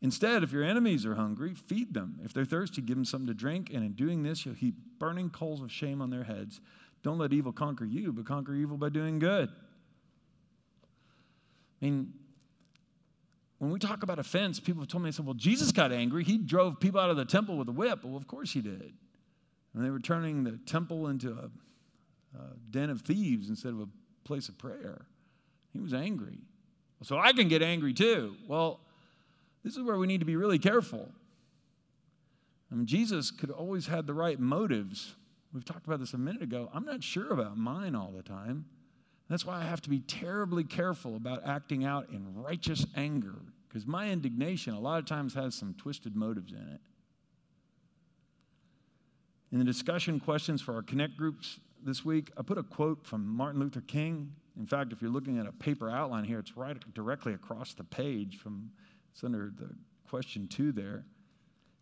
Instead, 0.01 0.45
if 0.45 0.53
your 0.53 0.63
enemies 0.63 1.05
are 1.05 1.17
hungry, 1.17 1.55
feed 1.55 1.93
them. 1.93 2.21
If 2.25 2.33
they're 2.33 2.45
thirsty, 2.45 2.81
give 2.81 2.97
them 2.97 3.05
something 3.05 3.27
to 3.27 3.35
drink. 3.35 3.71
And 3.75 3.85
in 3.85 3.95
doing 3.95 4.23
this, 4.23 4.47
you'll 4.47 4.55
heap 4.55 4.77
burning 5.01 5.31
coals 5.31 5.61
of 5.61 5.73
shame 5.73 6.01
on 6.01 6.11
their 6.11 6.23
heads. 6.23 6.61
Don't 7.03 7.19
let 7.19 7.33
evil 7.33 7.53
conquer 7.53 7.85
you, 7.85 8.13
but 8.13 8.25
conquer 8.25 8.55
evil 8.55 8.77
by 8.77 8.91
doing 8.91 9.19
good. 9.19 9.49
I 11.83 11.85
mean, 11.85 12.13
when 13.59 13.73
we 13.73 13.81
talk 13.81 14.05
about 14.05 14.21
offense, 14.21 14.61
people 14.61 14.83
have 14.83 14.89
told 14.89 15.03
me, 15.03 15.11
they 15.11 15.17
said, 15.17 15.27
well, 15.27 15.35
Jesus 15.35 15.73
got 15.73 15.91
angry. 15.91 16.23
He 16.23 16.39
drove 16.39 16.79
people 16.79 17.01
out 17.01 17.11
of 17.11 17.17
the 17.17 17.25
temple 17.25 17.57
with 17.57 17.69
a 17.69 17.73
whip. 17.73 18.05
Well, 18.05 18.17
of 18.17 18.29
course 18.29 18.53
he 18.53 18.61
did. 18.61 18.93
And 19.79 19.87
they 19.87 19.91
were 19.91 20.01
turning 20.01 20.43
the 20.43 20.59
temple 20.67 21.07
into 21.07 21.31
a, 21.31 22.37
a 22.37 22.43
den 22.69 22.91
of 22.91 23.03
thieves 23.03 23.49
instead 23.49 23.73
of 23.73 23.79
a 23.79 23.89
place 24.25 24.49
of 24.49 24.59
prayer. 24.59 25.07
He 25.73 25.79
was 25.79 25.95
angry. 25.95 26.39
So 27.05 27.17
I 27.17 27.33
can 27.33 27.47
get 27.47 27.63
angry 27.63 27.95
too. 27.95 28.35
Well, 28.49 28.81
this 29.63 29.77
is 29.77 29.85
where 29.85 29.97
we 29.97 30.09
need 30.09 30.19
to 30.19 30.27
be 30.27 30.35
really 30.35 30.59
careful. 30.59 31.09
I 32.73 32.75
mean, 32.75 32.87
Jesus 32.87 33.31
could 33.31 33.53
always 33.53 33.87
had 33.87 34.09
the 34.09 34.15
right 34.15 34.41
motives. 34.41 35.15
We've 35.55 35.65
talked 35.65 35.87
about 35.87 36.01
this 36.01 36.13
a 36.13 36.19
minute 36.19 36.43
ago. 36.43 36.69
I'm 36.75 36.85
not 36.85 37.05
sure 37.05 37.33
about 37.33 37.57
mine 37.57 37.95
all 37.95 38.11
the 38.11 38.25
time. 38.25 38.65
That's 39.31 39.47
why 39.47 39.61
I 39.61 39.63
have 39.63 39.81
to 39.83 39.91
be 39.91 40.01
terribly 40.01 40.65
careful 40.65 41.15
about 41.15 41.47
acting 41.47 41.85
out 41.85 42.09
in 42.11 42.35
righteous 42.35 42.85
anger, 42.97 43.37
because 43.69 43.87
my 43.87 44.11
indignation 44.11 44.75
a 44.75 44.81
lot 44.81 44.99
of 44.99 45.07
times 45.07 45.35
has 45.35 45.55
some 45.55 45.75
twisted 45.75 46.17
motives 46.17 46.51
in 46.51 46.67
it. 46.75 46.81
In 49.51 49.59
the 49.59 49.65
discussion 49.65 50.21
questions 50.21 50.61
for 50.61 50.75
our 50.75 50.83
Connect 50.83 51.17
groups 51.17 51.59
this 51.83 52.05
week, 52.05 52.31
I 52.37 52.43
put 52.43 52.59
a 52.59 52.63
quote 52.63 53.07
from 53.07 53.27
Martin 53.27 53.61
Luther 53.61 53.81
King. 53.81 54.33
In 54.59 54.67
fact, 54.67 54.93
if 54.93 55.01
you're 55.01 55.11
looking 55.11 55.39
at 55.39 55.47
a 55.47 55.53
paper 55.53 55.89
outline 55.89 56.25
here, 56.25 56.39
it's 56.39 56.55
right 56.55 56.77
directly 56.93 57.33
across 57.33 57.73
the 57.73 57.85
page 57.85 58.37
from, 58.37 58.71
it's 59.11 59.25
under 59.25 59.51
the 59.57 59.71
question 60.07 60.49
two 60.49 60.71
there. 60.71 61.07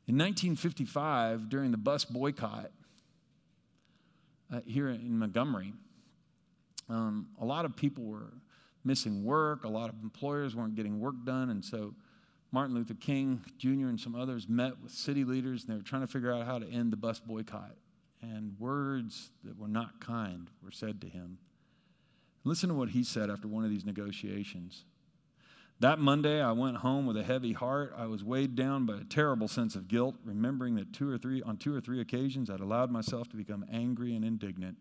In 0.06 0.16
1955, 0.16 1.48
during 1.48 1.72
the 1.72 1.76
bus 1.76 2.04
boycott 2.04 2.70
uh, 4.52 4.60
here 4.64 4.88
in 4.90 5.18
Montgomery, 5.18 5.72
um, 6.88 7.30
a 7.40 7.44
lot 7.44 7.64
of 7.64 7.74
people 7.74 8.04
were 8.04 8.32
missing 8.84 9.24
work, 9.24 9.64
a 9.64 9.68
lot 9.68 9.88
of 9.88 9.96
employers 10.04 10.54
weren't 10.54 10.76
getting 10.76 11.00
work 11.00 11.16
done, 11.24 11.50
and 11.50 11.64
so 11.64 11.94
Martin 12.52 12.74
Luther 12.74 12.94
King 12.94 13.44
Jr. 13.58 13.88
and 13.88 14.00
some 14.00 14.14
others 14.14 14.48
met 14.48 14.80
with 14.82 14.92
city 14.92 15.24
leaders 15.24 15.64
and 15.64 15.72
they 15.72 15.76
were 15.76 15.82
trying 15.82 16.02
to 16.02 16.06
figure 16.06 16.32
out 16.32 16.46
how 16.46 16.58
to 16.58 16.68
end 16.68 16.92
the 16.92 16.96
bus 16.96 17.20
boycott. 17.20 17.74
And 18.22 18.58
words 18.58 19.30
that 19.44 19.58
were 19.58 19.68
not 19.68 20.00
kind 20.00 20.48
were 20.62 20.70
said 20.70 21.00
to 21.02 21.08
him. 21.08 21.38
Listen 22.44 22.68
to 22.68 22.74
what 22.74 22.90
he 22.90 23.04
said 23.04 23.28
after 23.28 23.48
one 23.48 23.64
of 23.64 23.70
these 23.70 23.84
negotiations. 23.84 24.84
That 25.80 25.98
Monday, 25.98 26.40
I 26.40 26.52
went 26.52 26.78
home 26.78 27.04
with 27.04 27.18
a 27.18 27.22
heavy 27.22 27.52
heart. 27.52 27.92
I 27.96 28.06
was 28.06 28.24
weighed 28.24 28.54
down 28.54 28.86
by 28.86 28.96
a 28.96 29.04
terrible 29.04 29.46
sense 29.46 29.74
of 29.74 29.88
guilt, 29.88 30.14
remembering 30.24 30.76
that 30.76 30.94
two 30.94 31.10
or 31.10 31.18
three, 31.18 31.42
on 31.42 31.58
two 31.58 31.74
or 31.74 31.80
three 31.82 32.00
occasions 32.00 32.48
I'd 32.48 32.60
allowed 32.60 32.90
myself 32.90 33.28
to 33.30 33.36
become 33.36 33.64
angry 33.70 34.16
and 34.16 34.24
indignant. 34.24 34.78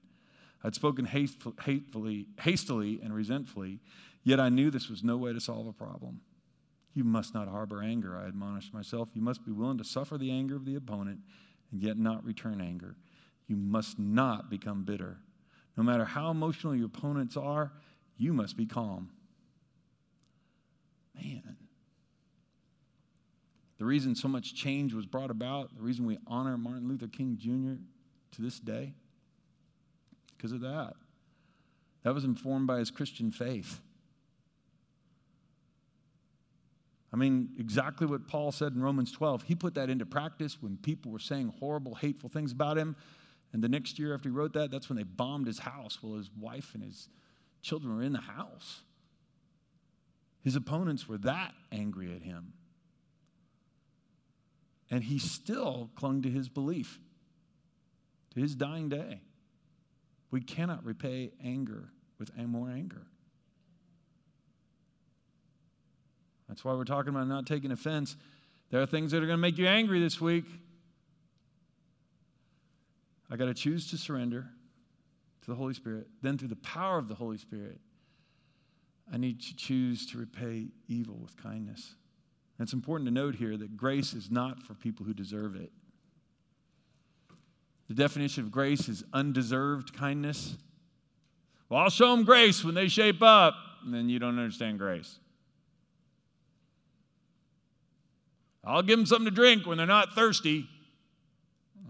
I'd 0.64 0.74
spoken 0.74 1.06
hatefully, 1.06 2.28
hastily 2.40 3.02
and 3.04 3.14
resentfully, 3.14 3.82
yet 4.24 4.40
I 4.40 4.50
knew 4.50 4.72
this 4.72 4.90
was 4.90 5.04
no 5.04 5.18
way 5.18 5.34
to 5.34 5.42
solve 5.42 5.68
a 5.68 5.74
problem. 5.74 6.22
You 6.96 7.04
must 7.04 7.34
not 7.34 7.50
harbor 7.50 7.84
anger, 7.84 8.18
I 8.18 8.28
admonished 8.28 8.74
myself. 8.74 9.10
You 9.14 9.22
must 9.22 9.46
be 9.46 9.52
willing 9.52 9.78
to 9.78 9.84
suffer 9.84 10.18
the 10.18 10.32
anger 10.32 10.56
of 10.56 10.66
the 10.66 10.76
opponent 10.76 11.20
and 11.72 11.82
yet 11.82 11.98
not 11.98 12.24
return 12.24 12.62
anger. 12.62 12.96
You 13.48 13.58
must 13.58 14.00
not 14.00 14.50
become 14.50 14.86
bitter. 14.86 15.18
No 15.78 15.84
matter 15.84 16.06
how 16.06 16.32
emotional 16.32 16.74
your 16.74 16.86
opponents 16.86 17.36
are, 17.36 17.74
you 18.18 18.32
must 18.32 18.56
be 18.56 18.66
calm. 18.66 19.12
Man. 21.14 21.58
The 23.78 23.86
reason 23.86 24.16
so 24.16 24.30
much 24.30 24.56
change 24.56 24.94
was 24.94 25.06
brought 25.06 25.30
about, 25.30 25.76
the 25.76 25.82
reason 25.82 26.06
we 26.06 26.18
honor 26.28 26.58
Martin 26.58 26.88
Luther 26.88 27.10
King 27.10 27.38
Jr. 27.38 27.82
to 28.36 28.42
this 28.42 28.58
day, 28.58 28.94
because 30.38 30.54
of 30.54 30.62
that. 30.62 30.94
That 32.04 32.14
was 32.14 32.24
informed 32.24 32.68
by 32.68 32.80
his 32.80 32.90
Christian 32.90 33.32
faith. 33.32 33.82
I 37.16 37.18
mean, 37.18 37.52
exactly 37.58 38.06
what 38.06 38.28
Paul 38.28 38.52
said 38.52 38.74
in 38.74 38.82
Romans 38.82 39.10
12. 39.10 39.44
He 39.44 39.56
put 39.56 39.76
that 39.76 39.90
into 39.90 40.06
practice 40.06 40.62
when 40.62 40.76
people 40.76 41.14
were 41.14 41.20
saying 41.20 41.54
horrible, 41.62 41.96
hateful 41.96 42.28
things 42.28 42.52
about 42.52 42.78
him. 42.78 42.98
And 43.54 43.64
the 43.64 43.70
next 43.70 43.98
year 43.98 44.14
after 44.14 44.28
he 44.28 44.36
wrote 44.36 44.52
that, 44.52 44.70
that's 44.70 44.90
when 44.90 44.98
they 44.98 45.04
bombed 45.04 45.48
his 45.48 45.60
house 45.60 45.98
while 46.02 46.18
his 46.18 46.30
wife 46.38 46.72
and 46.74 46.84
his 46.84 47.08
children 47.62 47.96
were 47.96 48.04
in 48.04 48.12
the 48.12 48.20
house. 48.20 48.82
His 50.44 50.58
opponents 50.58 51.08
were 51.08 51.18
that 51.20 51.54
angry 51.72 52.14
at 52.14 52.22
him. 52.22 52.52
And 54.92 55.02
he 55.02 55.18
still 55.18 55.92
clung 55.96 56.22
to 56.24 56.30
his 56.30 56.50
belief 56.50 57.00
to 58.34 58.42
his 58.42 58.56
dying 58.56 58.90
day. 58.90 59.22
We 60.32 60.42
cannot 60.42 60.84
repay 60.84 61.32
anger 61.42 61.92
with 62.20 62.38
more 62.38 62.70
anger. 62.70 63.08
That's 66.48 66.64
why 66.64 66.74
we're 66.74 66.84
talking 66.84 67.10
about 67.10 67.28
not 67.28 67.46
taking 67.46 67.72
offense. 67.72 68.16
There 68.70 68.82
are 68.82 68.86
things 68.86 69.12
that 69.12 69.18
are 69.18 69.28
going 69.28 69.38
to 69.38 69.42
make 69.42 69.58
you 69.58 69.68
angry 69.68 70.00
this 70.00 70.22
week. 70.22 70.46
I 73.30 73.36
got 73.36 73.46
to 73.46 73.54
choose 73.54 73.90
to 73.92 73.98
surrender 73.98 74.48
to 75.42 75.52
the 75.52 75.56
Holy 75.56 75.74
Spirit. 75.74 76.08
Then, 76.22 76.38
through 76.38 76.50
the 76.50 76.56
power 76.58 76.98
of 76.98 77.08
the 77.08 77.16
Holy 77.16 77.38
Spirit, 77.38 77.80
I 79.12 79.18
need 79.18 79.42
to 79.42 79.56
choose 79.56 80.06
to 80.08 80.18
repay 80.18 80.68
evil 80.88 81.16
with 81.16 81.36
kindness. 81.42 81.96
And 82.58 82.66
it's 82.66 82.74
important 82.74 83.08
to 83.08 83.14
note 83.14 83.36
here 83.36 83.58
that 83.58 83.76
grace 83.76 84.14
is 84.14 84.32
not 84.32 84.64
for 84.64 84.74
people 84.74 85.06
who 85.06 85.14
deserve 85.14 85.56
it. 85.56 85.72
The 87.88 87.94
definition 87.94 88.44
of 88.44 88.52
grace 88.52 88.90
is 88.90 89.04
undeserved 89.14 89.94
kindness. 89.94 90.56
Well, 91.70 91.82
I'll 91.82 91.90
show 91.90 92.16
them 92.16 92.24
grace 92.24 92.64
when 92.64 92.74
they 92.74 92.88
shape 92.88 93.22
up, 93.22 93.56
and 93.84 93.94
then 93.94 94.10
you 94.10 94.18
don't 94.18 94.40
understand 94.40 94.80
grace. 94.80 95.20
I'll 98.66 98.82
give 98.82 98.98
them 98.98 99.06
something 99.06 99.26
to 99.26 99.36
drink 99.36 99.66
when 99.66 99.78
they're 99.78 99.86
not 99.86 100.14
thirsty. 100.14 100.68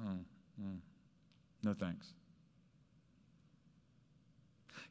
Mm, 0.05 0.19
mm. 0.61 0.77
No 1.63 1.73
thanks. 1.73 2.13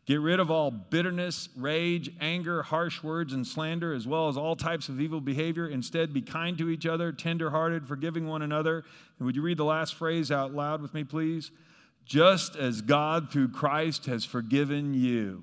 Get 0.07 0.21
rid 0.21 0.39
of 0.39 0.51
all 0.51 0.71
bitterness, 0.71 1.49
rage, 1.57 2.11
anger, 2.21 2.63
harsh 2.63 3.03
words, 3.03 3.33
and 3.33 3.47
slander, 3.47 3.95
as 3.95 4.07
well 4.07 4.29
as 4.29 4.37
all 4.37 4.55
types 4.55 4.91
of 4.91 5.01
evil 5.01 5.21
behavior. 5.21 5.67
Instead, 5.67 6.13
be 6.13 6.21
kind 6.21 6.59
to 6.59 6.69
each 6.69 6.85
other, 6.85 7.11
tenderhearted, 7.11 7.89
forgiving 7.89 8.27
one 8.27 8.43
another. 8.43 8.85
And 9.19 9.27
would 9.27 9.35
you 9.35 9.41
read 9.41 9.57
the 9.57 9.65
last 9.65 9.95
phrase 9.95 10.31
out 10.31 10.53
loud 10.53 10.83
with 10.83 10.93
me, 10.93 11.05
please? 11.05 11.51
Just 12.05 12.55
as 12.55 12.83
God 12.83 13.31
through 13.31 13.49
Christ 13.49 14.05
has 14.05 14.27
forgiven 14.27 14.93
you. 14.93 15.43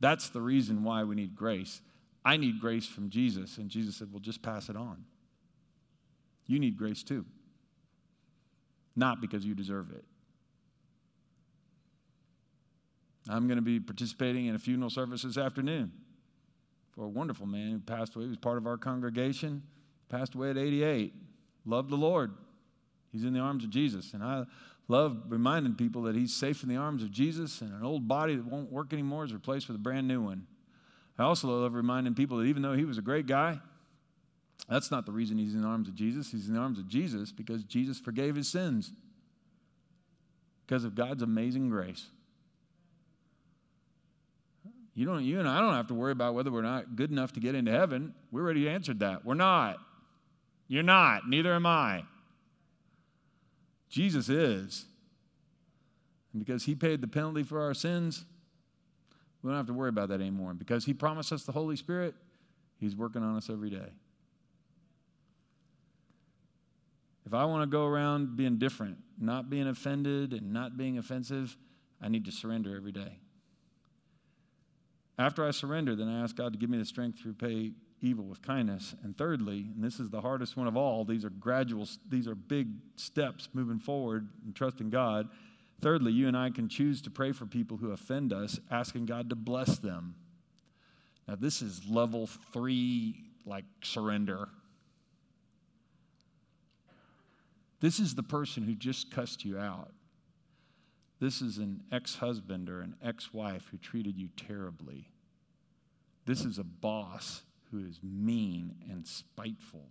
That's 0.00 0.28
the 0.28 0.42
reason 0.42 0.84
why 0.84 1.04
we 1.04 1.14
need 1.14 1.34
grace. 1.34 1.80
I 2.24 2.36
need 2.36 2.60
grace 2.60 2.86
from 2.86 3.10
Jesus. 3.10 3.58
And 3.58 3.68
Jesus 3.68 3.96
said, 3.96 4.08
Well, 4.12 4.20
just 4.20 4.42
pass 4.42 4.68
it 4.68 4.76
on. 4.76 5.04
You 6.46 6.58
need 6.58 6.76
grace 6.76 7.02
too, 7.02 7.24
not 8.96 9.20
because 9.20 9.44
you 9.44 9.54
deserve 9.54 9.90
it. 9.90 10.04
I'm 13.28 13.46
going 13.46 13.56
to 13.56 13.62
be 13.62 13.78
participating 13.78 14.46
in 14.46 14.54
a 14.54 14.58
funeral 14.58 14.90
service 14.90 15.22
this 15.22 15.36
afternoon 15.36 15.92
for 16.94 17.04
a 17.04 17.08
wonderful 17.08 17.46
man 17.46 17.72
who 17.72 17.78
passed 17.78 18.16
away. 18.16 18.24
He 18.24 18.28
was 18.30 18.38
part 18.38 18.56
of 18.56 18.66
our 18.66 18.78
congregation, 18.78 19.62
passed 20.08 20.34
away 20.34 20.50
at 20.50 20.56
88. 20.56 21.12
Loved 21.66 21.90
the 21.90 21.96
Lord. 21.96 22.32
He's 23.12 23.24
in 23.24 23.34
the 23.34 23.40
arms 23.40 23.64
of 23.64 23.70
Jesus. 23.70 24.14
And 24.14 24.22
I 24.22 24.44
love 24.88 25.24
reminding 25.28 25.74
people 25.74 26.02
that 26.02 26.16
he's 26.16 26.34
safe 26.34 26.62
in 26.62 26.68
the 26.70 26.76
arms 26.76 27.02
of 27.02 27.10
Jesus, 27.10 27.60
and 27.60 27.72
an 27.72 27.84
old 27.84 28.08
body 28.08 28.36
that 28.36 28.46
won't 28.46 28.72
work 28.72 28.92
anymore 28.92 29.24
is 29.24 29.34
replaced 29.34 29.68
with 29.68 29.76
a 29.76 29.80
brand 29.80 30.08
new 30.08 30.22
one. 30.22 30.46
I 31.18 31.24
also 31.24 31.48
love 31.48 31.74
reminding 31.74 32.14
people 32.14 32.38
that 32.38 32.44
even 32.44 32.62
though 32.62 32.74
he 32.74 32.84
was 32.84 32.98
a 32.98 33.02
great 33.02 33.26
guy, 33.26 33.60
that's 34.68 34.90
not 34.90 35.06
the 35.06 35.12
reason 35.12 35.38
he's 35.38 35.54
in 35.54 35.62
the 35.62 35.68
arms 35.68 35.88
of 35.88 35.94
Jesus. 35.94 36.30
He's 36.30 36.48
in 36.48 36.54
the 36.54 36.60
arms 36.60 36.78
of 36.78 36.88
Jesus 36.88 37.32
because 37.32 37.64
Jesus 37.64 37.98
forgave 37.98 38.36
his 38.36 38.48
sins 38.48 38.92
because 40.66 40.84
of 40.84 40.94
God's 40.94 41.22
amazing 41.22 41.70
grace. 41.70 42.06
You, 44.94 45.06
don't, 45.06 45.24
you 45.24 45.38
and 45.38 45.48
I 45.48 45.60
don't 45.60 45.74
have 45.74 45.86
to 45.88 45.94
worry 45.94 46.12
about 46.12 46.34
whether 46.34 46.50
we're 46.50 46.62
not 46.62 46.96
good 46.96 47.10
enough 47.10 47.32
to 47.34 47.40
get 47.40 47.54
into 47.54 47.70
heaven. 47.70 48.14
We 48.30 48.40
already 48.40 48.68
answered 48.68 49.00
that. 49.00 49.24
We're 49.24 49.34
not. 49.34 49.78
You're 50.66 50.82
not. 50.82 51.28
Neither 51.28 51.52
am 51.54 51.66
I. 51.66 52.02
Jesus 53.88 54.28
is. 54.28 54.84
And 56.32 56.44
because 56.44 56.64
he 56.64 56.74
paid 56.74 57.00
the 57.00 57.06
penalty 57.06 57.42
for 57.42 57.62
our 57.62 57.74
sins, 57.74 58.24
we 59.42 59.50
don't 59.50 59.56
have 59.56 59.66
to 59.66 59.72
worry 59.72 59.88
about 59.88 60.08
that 60.08 60.20
anymore. 60.20 60.50
And 60.50 60.58
because 60.58 60.84
he 60.84 60.94
promised 60.94 61.32
us 61.32 61.44
the 61.44 61.52
Holy 61.52 61.76
Spirit, 61.76 62.14
he's 62.78 62.96
working 62.96 63.22
on 63.22 63.36
us 63.36 63.48
every 63.50 63.70
day. 63.70 63.92
If 67.26 67.34
I 67.34 67.44
want 67.44 67.62
to 67.62 67.66
go 67.66 67.84
around 67.84 68.36
being 68.36 68.58
different, 68.58 68.98
not 69.20 69.50
being 69.50 69.68
offended 69.68 70.32
and 70.32 70.52
not 70.52 70.76
being 70.78 70.96
offensive, 70.96 71.56
I 72.00 72.08
need 72.08 72.24
to 72.24 72.32
surrender 72.32 72.74
every 72.74 72.92
day. 72.92 73.18
After 75.18 75.46
I 75.46 75.50
surrender, 75.50 75.94
then 75.94 76.08
I 76.08 76.22
ask 76.22 76.36
God 76.36 76.52
to 76.52 76.58
give 76.58 76.70
me 76.70 76.78
the 76.78 76.84
strength 76.84 77.22
to 77.22 77.28
repay 77.28 77.72
evil 78.00 78.24
with 78.24 78.40
kindness. 78.40 78.94
And 79.02 79.16
thirdly, 79.18 79.68
and 79.74 79.82
this 79.82 80.00
is 80.00 80.08
the 80.08 80.20
hardest 80.20 80.56
one 80.56 80.68
of 80.68 80.76
all, 80.76 81.04
these 81.04 81.24
are 81.24 81.30
gradual, 81.30 81.86
these 82.08 82.28
are 82.28 82.34
big 82.34 82.68
steps 82.96 83.48
moving 83.52 83.78
forward 83.78 84.28
and 84.44 84.54
trusting 84.54 84.90
God. 84.90 85.28
Thirdly, 85.80 86.12
you 86.12 86.26
and 86.26 86.36
I 86.36 86.50
can 86.50 86.68
choose 86.68 87.00
to 87.02 87.10
pray 87.10 87.32
for 87.32 87.46
people 87.46 87.76
who 87.76 87.92
offend 87.92 88.32
us, 88.32 88.58
asking 88.70 89.06
God 89.06 89.30
to 89.30 89.36
bless 89.36 89.78
them. 89.78 90.14
Now, 91.26 91.36
this 91.36 91.62
is 91.62 91.88
level 91.88 92.26
three, 92.52 93.22
like 93.44 93.64
surrender. 93.82 94.48
This 97.80 98.00
is 98.00 98.14
the 98.14 98.22
person 98.24 98.64
who 98.64 98.74
just 98.74 99.12
cussed 99.12 99.44
you 99.44 99.58
out. 99.58 99.92
This 101.20 101.42
is 101.42 101.58
an 101.58 101.82
ex 101.92 102.16
husband 102.16 102.68
or 102.68 102.80
an 102.80 102.96
ex 103.02 103.32
wife 103.32 103.68
who 103.70 103.76
treated 103.76 104.18
you 104.18 104.28
terribly. 104.36 105.08
This 106.26 106.44
is 106.44 106.58
a 106.58 106.64
boss 106.64 107.42
who 107.70 107.78
is 107.78 108.00
mean 108.02 108.74
and 108.90 109.06
spiteful. 109.06 109.86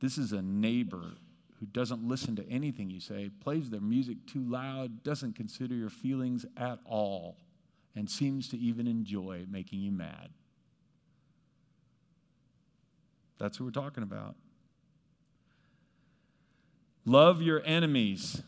This 0.00 0.18
is 0.18 0.32
a 0.32 0.42
neighbor 0.42 1.12
who 1.62 1.66
doesn't 1.66 2.02
listen 2.02 2.34
to 2.34 2.48
anything 2.50 2.90
you 2.90 2.98
say, 2.98 3.30
plays 3.40 3.70
their 3.70 3.80
music 3.80 4.16
too 4.26 4.42
loud, 4.42 5.04
doesn't 5.04 5.36
consider 5.36 5.76
your 5.76 5.90
feelings 5.90 6.44
at 6.56 6.80
all, 6.84 7.36
and 7.94 8.10
seems 8.10 8.48
to 8.48 8.58
even 8.58 8.88
enjoy 8.88 9.44
making 9.48 9.78
you 9.78 9.92
mad. 9.92 10.30
That's 13.38 13.60
what 13.60 13.66
we're 13.66 13.80
talking 13.80 14.02
about. 14.02 14.34
Love 17.04 17.40
your 17.40 17.62
enemies. 17.64 18.42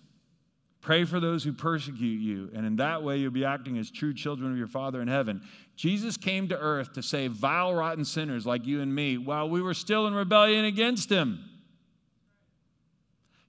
Pray 0.81 1.05
for 1.05 1.21
those 1.21 1.45
who 1.45 1.53
persecute 1.53 2.21
you, 2.21 2.51
and 2.53 2.67
in 2.67 2.75
that 2.77 3.05
way 3.05 3.19
you'll 3.19 3.31
be 3.31 3.45
acting 3.45 3.79
as 3.79 3.93
true 3.93 4.13
children 4.13 4.51
of 4.51 4.59
your 4.59 4.67
Father 4.67 5.01
in 5.01 5.07
heaven. 5.07 5.41
Jesus 5.77 6.17
came 6.17 6.49
to 6.49 6.59
earth 6.59 6.93
to 6.95 7.03
save 7.03 7.31
vile, 7.31 7.73
rotten 7.75 8.05
sinners 8.05 8.45
like 8.45 8.67
you 8.67 8.81
and 8.81 8.93
me 8.93 9.19
while 9.19 9.49
we 9.49 9.63
were 9.63 9.73
still 9.73 10.09
in 10.09 10.15
rebellion 10.15 10.65
against 10.65 11.11
him. 11.11 11.39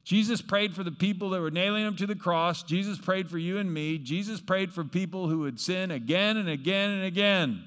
Jesus 0.06 0.40
prayed 0.40 0.76
for 0.76 0.84
the 0.84 0.92
people 0.92 1.32
that 1.32 1.42
were 1.42 1.50
nailing 1.50 1.84
him 1.84 1.96
to 1.96 2.06
the 2.06 2.16
cross. 2.16 2.62
Jesus 2.62 3.00
prayed 3.00 3.28
for 3.28 3.40
you 3.40 3.58
and 3.58 3.74
me. 3.74 3.98
Jesus 3.98 4.40
prayed 4.40 4.72
for 4.72 4.84
people 4.84 5.28
who 5.28 5.40
would 5.40 5.60
sin 5.60 5.90
again 5.90 6.38
and 6.38 6.48
again 6.48 6.92
and 6.92 7.04
again. 7.04 7.64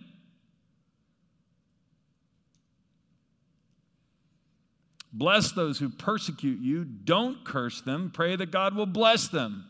Bless 5.12 5.50
those 5.50 5.80
who 5.80 5.88
persecute 5.88 6.60
you. 6.60 6.84
Don't 6.84 7.44
curse 7.44 7.80
them. 7.80 8.12
Pray 8.14 8.36
that 8.36 8.52
God 8.52 8.76
will 8.76 8.86
bless 8.86 9.26
them. 9.26 9.64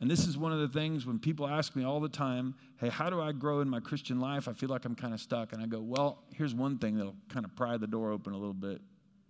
And 0.00 0.08
this 0.08 0.28
is 0.28 0.38
one 0.38 0.52
of 0.52 0.60
the 0.60 0.68
things 0.68 1.04
when 1.04 1.18
people 1.18 1.48
ask 1.48 1.74
me 1.74 1.84
all 1.84 1.98
the 1.98 2.08
time, 2.08 2.54
hey, 2.78 2.90
how 2.90 3.10
do 3.10 3.20
I 3.20 3.32
grow 3.32 3.60
in 3.60 3.68
my 3.68 3.80
Christian 3.80 4.20
life? 4.20 4.46
I 4.46 4.52
feel 4.52 4.68
like 4.68 4.84
I'm 4.84 4.94
kind 4.94 5.14
of 5.14 5.20
stuck. 5.20 5.52
And 5.52 5.60
I 5.60 5.66
go, 5.66 5.80
well, 5.80 6.22
here's 6.32 6.54
one 6.54 6.78
thing 6.78 6.96
that'll 6.96 7.16
kind 7.28 7.44
of 7.44 7.56
pry 7.56 7.76
the 7.76 7.88
door 7.88 8.12
open 8.12 8.34
a 8.34 8.38
little 8.38 8.54
bit 8.54 8.80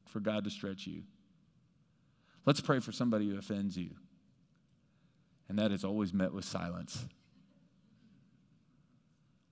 for 0.07 0.21
God 0.21 0.45
to 0.45 0.51
stretch 0.51 0.87
you. 0.87 1.03
Let's 2.47 2.61
pray 2.61 2.81
for 2.81 2.93
somebody 2.93 3.29
who 3.29 3.39
offends 3.39 3.77
you. 3.77 3.91
And 5.49 5.59
that 5.59 5.73
is 5.73 5.85
always 5.85 6.13
met 6.13 6.33
with 6.33 6.45
silence. 6.45 7.05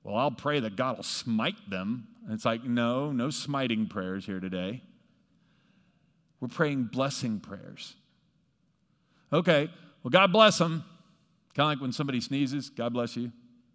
well, 0.02 0.16
I'll 0.16 0.30
pray 0.30 0.60
that 0.60 0.76
God 0.76 0.96
will 0.96 1.04
smite 1.04 1.70
them. 1.70 2.08
And 2.24 2.32
it's 2.34 2.44
like, 2.44 2.64
no, 2.64 3.12
no 3.12 3.30
smiting 3.30 3.86
prayers 3.86 4.26
here 4.26 4.40
today. 4.40 4.82
We're 6.40 6.48
praying 6.48 6.84
blessing 6.84 7.40
prayers. 7.40 7.94
Okay, 9.32 9.70
well, 10.02 10.10
God 10.10 10.32
bless 10.32 10.58
them. 10.58 10.84
Kind 11.54 11.66
of 11.66 11.78
like 11.78 11.80
when 11.80 11.92
somebody 11.92 12.20
sneezes, 12.20 12.70
God 12.70 12.92
bless 12.92 13.16
you. 13.16 13.32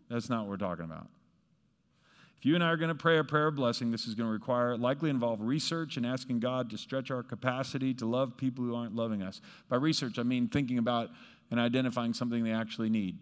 That's 0.10 0.30
not 0.30 0.42
what 0.42 0.50
we're 0.50 0.58
talking 0.58 0.86
about. 0.86 1.08
You 2.48 2.56
and 2.56 2.64
I 2.64 2.68
are 2.68 2.78
going 2.78 2.88
to 2.88 2.96
pray 2.96 3.18
a 3.18 3.26
prayer 3.26 3.48
of 3.48 3.56
blessing, 3.56 3.92
this 3.92 4.08
is 4.08 4.16
going 4.16 4.30
to 4.30 4.32
require, 4.32 4.78
likely 4.78 5.10
involve 5.10 5.42
research 5.42 5.98
and 5.98 6.06
asking 6.06 6.40
God 6.40 6.70
to 6.70 6.78
stretch 6.78 7.12
our 7.12 7.22
capacity 7.22 7.94
to 7.96 8.06
love 8.06 8.38
people 8.38 8.64
who 8.64 8.74
aren't 8.74 8.96
loving 8.96 9.22
us. 9.22 9.42
By 9.68 9.76
research, 9.76 10.18
I 10.18 10.24
mean 10.24 10.48
thinking 10.48 10.78
about 10.78 11.10
and 11.52 11.60
identifying 11.60 12.14
something 12.14 12.46
they 12.46 12.54
actually 12.54 12.90
need. 12.90 13.18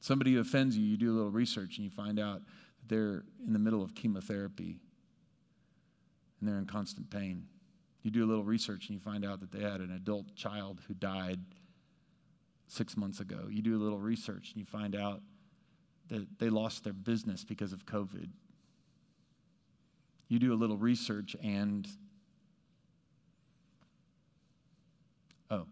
Somebody 0.00 0.36
offends 0.36 0.76
you, 0.76 0.84
you 0.84 0.98
do 0.98 1.10
a 1.10 1.16
little 1.16 1.30
research 1.30 1.78
and 1.78 1.86
you 1.86 1.90
find 1.90 2.20
out 2.20 2.42
that 2.80 2.94
they're 2.94 3.24
in 3.46 3.54
the 3.54 3.58
middle 3.58 3.82
of 3.82 3.94
chemotherapy 3.94 4.76
and 6.38 6.46
they're 6.46 6.58
in 6.58 6.66
constant 6.66 7.08
pain. 7.08 7.46
You 8.02 8.10
do 8.10 8.22
a 8.22 8.28
little 8.28 8.44
research 8.44 8.88
and 8.88 8.94
you 8.96 9.00
find 9.00 9.24
out 9.24 9.40
that 9.40 9.50
they 9.50 9.62
had 9.62 9.80
an 9.80 9.92
adult 9.92 10.36
child 10.36 10.82
who 10.86 10.92
died 10.92 11.40
six 12.66 12.98
months 12.98 13.20
ago. 13.20 13.46
You 13.48 13.62
do 13.62 13.78
a 13.78 13.82
little 13.82 13.98
research 13.98 14.50
and 14.52 14.60
you 14.60 14.66
find 14.66 14.94
out 14.94 15.22
that 16.08 16.38
they 16.38 16.48
lost 16.48 16.84
their 16.84 16.92
business 16.92 17.44
because 17.44 17.72
of 17.72 17.84
COVID. 17.86 18.28
You 20.28 20.38
do 20.38 20.52
a 20.52 20.56
little 20.56 20.76
research 20.76 21.36
and, 21.42 21.86
oh. 25.50 25.66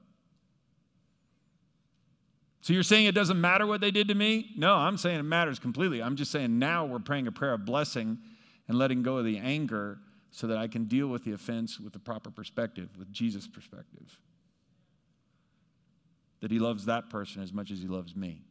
So 2.61 2.73
you're 2.73 2.83
saying 2.83 3.07
it 3.07 3.15
doesn't 3.15 3.41
matter 3.41 3.67
what 3.67 3.81
they 3.81 3.91
did 3.91 4.09
to 4.09 4.15
me? 4.15 4.53
No, 4.57 4.75
I'm 4.75 4.97
saying 4.97 5.19
it 5.19 5.25
matters 5.25 5.59
completely. 5.59 6.03
I'm 6.03 6.17
just 6.17 6.31
saying 6.31 6.59
now 6.59 6.85
we're 6.85 6.99
praying 6.99 7.27
a 7.27 7.33
prayer 7.33 7.55
of 7.55 7.65
blessing 7.65 8.19
and 8.69 8.79
letting 8.79 9.03
go 9.03 9.19
of 9.19 9.25
the 9.25 9.39
anger 9.39 9.99
so 10.31 10.47
that 10.47 10.57
I 10.57 10.67
can 10.67 10.85
deal 10.87 11.09
with 11.09 11.25
the 11.25 11.33
offense 11.33 11.79
with 11.79 11.93
the 11.93 11.99
proper 11.99 12.31
perspective, 12.31 12.89
with 12.99 13.13
Jesus' 13.13 13.47
perspective. 13.47 14.19
That 16.41 16.51
he 16.51 16.59
loves 16.59 16.87
that 16.87 17.09
person 17.09 17.43
as 17.43 17.53
much 17.53 17.71
as 17.71 17.81
he 17.81 17.87
loves 17.87 18.17
me. 18.17 18.43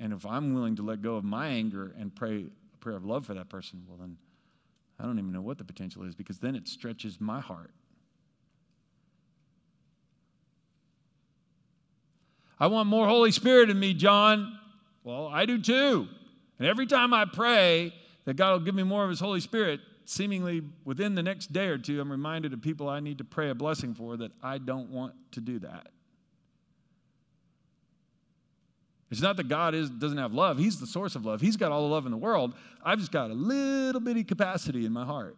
And 0.00 0.14
if 0.14 0.24
I'm 0.24 0.54
willing 0.54 0.76
to 0.76 0.82
let 0.82 1.02
go 1.02 1.16
of 1.16 1.24
my 1.24 1.48
anger 1.48 1.94
and 1.98 2.14
pray 2.14 2.46
a 2.74 2.78
prayer 2.78 2.96
of 2.96 3.04
love 3.04 3.26
for 3.26 3.34
that 3.34 3.50
person, 3.50 3.84
well, 3.86 3.98
then 3.98 4.16
I 4.98 5.04
don't 5.04 5.18
even 5.18 5.30
know 5.30 5.42
what 5.42 5.58
the 5.58 5.64
potential 5.64 6.02
is 6.04 6.14
because 6.14 6.38
then 6.38 6.56
it 6.56 6.66
stretches 6.66 7.20
my 7.20 7.38
heart. 7.38 7.70
I 12.58 12.66
want 12.66 12.88
more 12.88 13.06
Holy 13.06 13.30
Spirit 13.30 13.68
in 13.68 13.78
me, 13.78 13.92
John. 13.92 14.58
Well, 15.04 15.28
I 15.28 15.44
do 15.44 15.60
too. 15.60 16.08
And 16.58 16.66
every 16.66 16.86
time 16.86 17.12
I 17.14 17.26
pray 17.26 17.94
that 18.24 18.34
God 18.36 18.52
will 18.52 18.60
give 18.60 18.74
me 18.74 18.82
more 18.82 19.04
of 19.04 19.10
His 19.10 19.20
Holy 19.20 19.40
Spirit, 19.40 19.80
seemingly 20.06 20.62
within 20.84 21.14
the 21.14 21.22
next 21.22 21.52
day 21.52 21.66
or 21.66 21.78
two, 21.78 22.00
I'm 22.00 22.10
reminded 22.10 22.52
of 22.54 22.62
people 22.62 22.88
I 22.88 23.00
need 23.00 23.18
to 23.18 23.24
pray 23.24 23.50
a 23.50 23.54
blessing 23.54 23.94
for 23.94 24.16
that 24.16 24.32
I 24.42 24.58
don't 24.58 24.90
want 24.90 25.14
to 25.32 25.40
do 25.40 25.58
that. 25.60 25.88
It's 29.10 29.20
not 29.20 29.36
that 29.38 29.48
God 29.48 29.74
is, 29.74 29.90
doesn't 29.90 30.18
have 30.18 30.32
love. 30.32 30.58
He's 30.58 30.78
the 30.78 30.86
source 30.86 31.16
of 31.16 31.26
love. 31.26 31.40
He's 31.40 31.56
got 31.56 31.72
all 31.72 31.82
the 31.82 31.92
love 31.92 32.06
in 32.06 32.12
the 32.12 32.18
world. 32.18 32.54
I've 32.84 32.98
just 32.98 33.10
got 33.10 33.30
a 33.30 33.34
little 33.34 34.00
bitty 34.00 34.22
capacity 34.22 34.86
in 34.86 34.92
my 34.92 35.04
heart. 35.04 35.36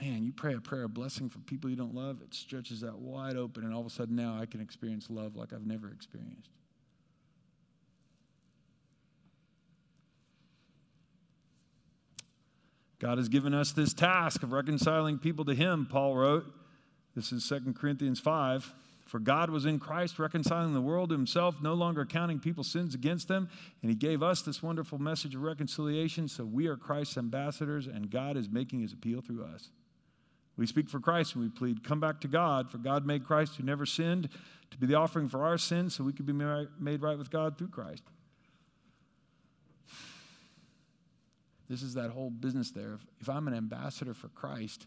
Man, 0.00 0.24
you 0.24 0.32
pray 0.32 0.54
a 0.54 0.60
prayer 0.60 0.84
of 0.84 0.94
blessing 0.94 1.28
for 1.28 1.38
people 1.40 1.70
you 1.70 1.76
don't 1.76 1.94
love, 1.94 2.20
it 2.22 2.34
stretches 2.34 2.84
out 2.84 2.98
wide 2.98 3.36
open, 3.36 3.64
and 3.64 3.72
all 3.72 3.80
of 3.80 3.86
a 3.86 3.90
sudden 3.90 4.14
now 4.14 4.38
I 4.38 4.44
can 4.44 4.60
experience 4.60 5.08
love 5.08 5.36
like 5.36 5.52
I've 5.52 5.66
never 5.66 5.90
experienced. 5.90 6.50
God 12.98 13.18
has 13.18 13.28
given 13.28 13.52
us 13.52 13.72
this 13.72 13.92
task 13.92 14.42
of 14.42 14.52
reconciling 14.52 15.18
people 15.18 15.44
to 15.46 15.54
Him, 15.54 15.86
Paul 15.90 16.16
wrote. 16.16 16.46
This 17.14 17.32
is 17.32 17.46
2 17.48 17.74
Corinthians 17.74 18.20
5. 18.20 18.74
For 19.06 19.20
God 19.20 19.50
was 19.50 19.66
in 19.66 19.78
Christ 19.78 20.18
reconciling 20.18 20.74
the 20.74 20.80
world 20.80 21.10
to 21.10 21.14
himself, 21.14 21.62
no 21.62 21.74
longer 21.74 22.04
counting 22.04 22.40
people's 22.40 22.70
sins 22.70 22.92
against 22.92 23.28
them. 23.28 23.48
And 23.80 23.90
he 23.90 23.96
gave 23.96 24.20
us 24.20 24.42
this 24.42 24.64
wonderful 24.64 24.98
message 24.98 25.36
of 25.36 25.42
reconciliation. 25.42 26.26
So 26.26 26.44
we 26.44 26.66
are 26.66 26.76
Christ's 26.76 27.16
ambassadors, 27.16 27.86
and 27.86 28.10
God 28.10 28.36
is 28.36 28.48
making 28.50 28.80
his 28.80 28.92
appeal 28.92 29.20
through 29.20 29.44
us. 29.44 29.70
We 30.56 30.66
speak 30.66 30.88
for 30.88 30.98
Christ 30.98 31.34
and 31.34 31.44
we 31.44 31.50
plead, 31.50 31.84
Come 31.84 32.00
back 32.00 32.20
to 32.22 32.28
God, 32.28 32.70
for 32.70 32.78
God 32.78 33.06
made 33.06 33.24
Christ 33.24 33.56
who 33.56 33.62
never 33.62 33.86
sinned 33.86 34.28
to 34.70 34.78
be 34.78 34.86
the 34.86 34.94
offering 34.94 35.28
for 35.28 35.44
our 35.44 35.58
sins 35.58 35.94
so 35.94 36.02
we 36.02 36.12
could 36.12 36.26
be 36.26 36.32
made 36.32 37.02
right 37.02 37.18
with 37.18 37.30
God 37.30 37.58
through 37.58 37.68
Christ. 37.68 38.02
This 41.68 41.82
is 41.82 41.94
that 41.94 42.10
whole 42.10 42.30
business 42.30 42.70
there. 42.70 42.98
If 43.20 43.28
I'm 43.28 43.48
an 43.48 43.54
ambassador 43.54 44.14
for 44.14 44.28
Christ, 44.28 44.86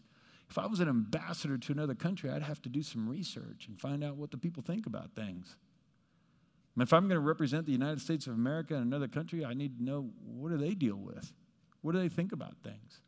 if 0.50 0.58
I 0.58 0.66
was 0.66 0.80
an 0.80 0.88
ambassador 0.88 1.56
to 1.56 1.72
another 1.72 1.94
country, 1.94 2.28
I'd 2.30 2.42
have 2.42 2.60
to 2.62 2.68
do 2.68 2.82
some 2.82 3.08
research 3.08 3.66
and 3.68 3.80
find 3.80 4.02
out 4.02 4.16
what 4.16 4.30
the 4.30 4.36
people 4.36 4.62
think 4.62 4.86
about 4.86 5.14
things. 5.14 5.56
Mean, 6.80 6.84
if 6.84 6.94
I'm 6.94 7.08
going 7.08 7.20
to 7.20 7.26
represent 7.26 7.66
the 7.66 7.72
United 7.72 8.00
States 8.00 8.26
of 8.26 8.32
America 8.32 8.74
in 8.74 8.80
another 8.80 9.06
country, 9.06 9.44
I 9.44 9.52
need 9.52 9.76
to 9.78 9.84
know 9.84 10.10
what 10.24 10.50
do 10.50 10.56
they 10.56 10.74
deal 10.74 10.96
with? 10.96 11.30
What 11.82 11.92
do 11.92 11.98
they 11.98 12.08
think 12.08 12.32
about 12.32 12.54
things? 12.64 13.00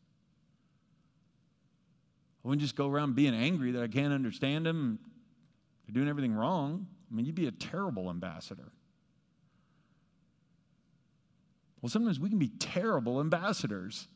I 2.45 2.49
wouldn't 2.49 2.61
just 2.61 2.77
go 2.77 2.89
around 2.89 3.15
being 3.15 3.35
angry 3.35 3.73
that 3.73 3.83
I 3.83 3.89
can't 3.89 4.13
understand 4.13 4.67
them. 4.67 4.99
They're 5.87 5.95
doing 5.95 6.09
everything 6.09 6.35
wrong. 6.35 6.87
I 7.11 7.15
mean, 7.15 7.25
you'd 7.25 7.35
be 7.35 7.47
a 7.47 7.53
terrible 7.53 8.11
ambassador. 8.11 8.73
Well, 11.81 11.89
sometimes 11.89 12.21
we 12.21 12.29
can 12.29 12.39
be 12.39 12.49
terrible 12.49 13.21
ambassadors. 13.21 14.07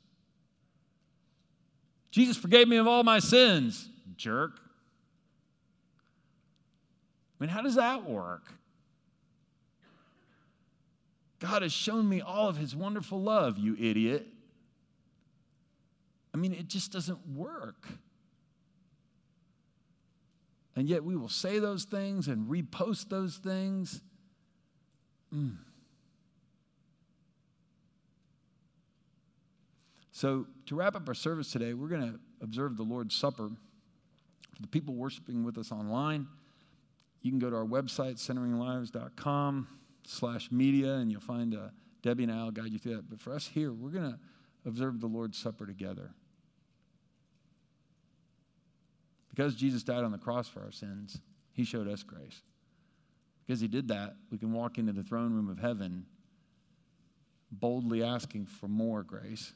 Jesus 2.17 2.39
forgave 2.39 2.67
me 2.67 2.79
of 2.79 2.87
all 2.87 3.03
my 3.03 3.19
sins. 3.19 3.91
Jerk. 4.17 4.53
I 7.39 7.45
mean, 7.45 7.51
how 7.51 7.61
does 7.61 7.75
that 7.75 8.09
work? 8.09 8.45
God 11.41 11.61
has 11.61 11.75
shown 11.75 12.09
me 12.09 12.23
all 12.23 12.49
of 12.49 12.57
his 12.57 12.75
wonderful 12.75 13.21
love, 13.21 13.59
you 13.59 13.77
idiot. 13.79 14.27
I 16.33 16.39
mean, 16.39 16.55
it 16.55 16.69
just 16.69 16.91
doesn't 16.91 17.19
work. 17.35 17.87
And 20.75 20.89
yet 20.89 21.05
we 21.05 21.17
will 21.17 21.29
say 21.29 21.59
those 21.59 21.85
things 21.85 22.29
and 22.29 22.49
repost 22.49 23.11
those 23.11 23.37
things. 23.37 24.01
Mm. 25.35 25.57
So, 30.13 30.47
to 30.67 30.75
wrap 30.75 30.97
up 30.97 31.09
our 31.09 31.15
service 31.15 31.51
today, 31.51 31.75
we're 31.75 31.89
going 31.89 32.13
to 32.13 32.21
observe 32.43 32.77
the 32.77 32.83
Lord's 32.83 33.15
Supper. 33.15 33.49
For 34.55 34.63
the 34.63 34.69
people 34.69 34.95
worshiping 34.95 35.45
with 35.45 35.59
us 35.59 35.71
online, 35.71 36.27
you 37.23 37.31
can 37.31 37.39
go 37.39 37.51
to 37.51 37.57
our 37.57 37.65
website, 37.65 38.15
centeringlives.com 38.15 39.69
slash 40.05 40.51
media, 40.51 40.95
and 40.95 41.11
you'll 41.11 41.21
find 41.21 41.55
uh, 41.55 41.69
Debbie 42.03 42.25
and 42.25 42.33
I 42.33 42.45
will 42.45 42.51
guide 42.51 42.73
you 42.73 42.79
through 42.79 42.97
that. 42.97 43.11
But 43.11 43.21
for 43.21 43.33
us 43.33 43.47
here, 43.47 43.73
we're 43.73 43.91
going 43.91 44.13
to 44.13 44.19
observe 44.65 45.01
the 45.01 45.07
Lord's 45.07 45.39
Supper 45.39 45.67
together. 45.67 46.11
Because 49.31 49.55
Jesus 49.55 49.83
died 49.83 50.03
on 50.03 50.13
the 50.13 50.19
cross 50.19 50.49
for 50.49 50.61
our 50.61 50.73
sins, 50.73 51.21
he 51.53 51.65
showed 51.65 51.89
us 51.89 52.03
grace. 52.03 52.41
Because 53.47 53.61
he 53.61 53.69
did 53.69 53.89
that, 53.89 54.17
we 54.33 54.39
can 54.39 54.53
walk 54.53 54.79
into 54.79 54.93
the 54.93 55.03
throne 55.03 55.33
room 55.33 55.49
of 55.49 55.59
heaven 55.59 56.07
boldly 57.53 58.03
asking 58.03 58.47
for 58.47 58.67
more 58.67 59.03
grace 59.03 59.53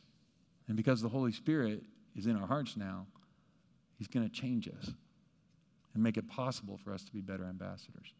and 0.70 0.76
because 0.76 1.02
the 1.02 1.08
Holy 1.08 1.32
Spirit 1.32 1.82
is 2.14 2.26
in 2.26 2.36
our 2.36 2.46
hearts 2.46 2.76
now, 2.76 3.04
He's 3.98 4.06
going 4.06 4.24
to 4.24 4.32
change 4.32 4.68
us 4.68 4.92
and 5.92 6.00
make 6.00 6.16
it 6.16 6.28
possible 6.28 6.78
for 6.84 6.92
us 6.92 7.02
to 7.02 7.12
be 7.12 7.20
better 7.20 7.44
ambassadors. 7.44 8.14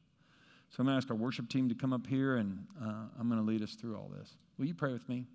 So 0.70 0.80
I'm 0.80 0.86
going 0.86 0.94
to 0.94 0.96
ask 0.96 1.08
our 1.12 1.16
worship 1.16 1.48
team 1.48 1.68
to 1.68 1.76
come 1.76 1.92
up 1.92 2.08
here 2.08 2.38
and 2.38 2.66
uh, 2.82 3.04
I'm 3.20 3.28
going 3.28 3.40
to 3.40 3.46
lead 3.46 3.62
us 3.62 3.74
through 3.74 3.94
all 3.94 4.10
this. 4.18 4.34
Will 4.58 4.66
you 4.66 4.74
pray 4.74 4.92
with 4.92 5.08
me? 5.08 5.26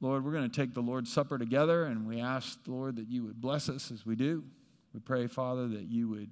Lord, 0.00 0.24
we're 0.24 0.32
going 0.32 0.50
to 0.50 0.60
take 0.60 0.74
the 0.74 0.80
Lord's 0.80 1.12
Supper 1.12 1.38
together 1.38 1.84
and 1.84 2.04
we 2.04 2.20
ask, 2.20 2.58
Lord, 2.66 2.96
that 2.96 3.06
you 3.06 3.22
would 3.22 3.40
bless 3.40 3.68
us 3.68 3.92
as 3.92 4.04
we 4.04 4.16
do. 4.16 4.42
We 4.92 4.98
pray, 4.98 5.28
Father, 5.28 5.68
that 5.68 5.86
you 5.88 6.08
would 6.08 6.30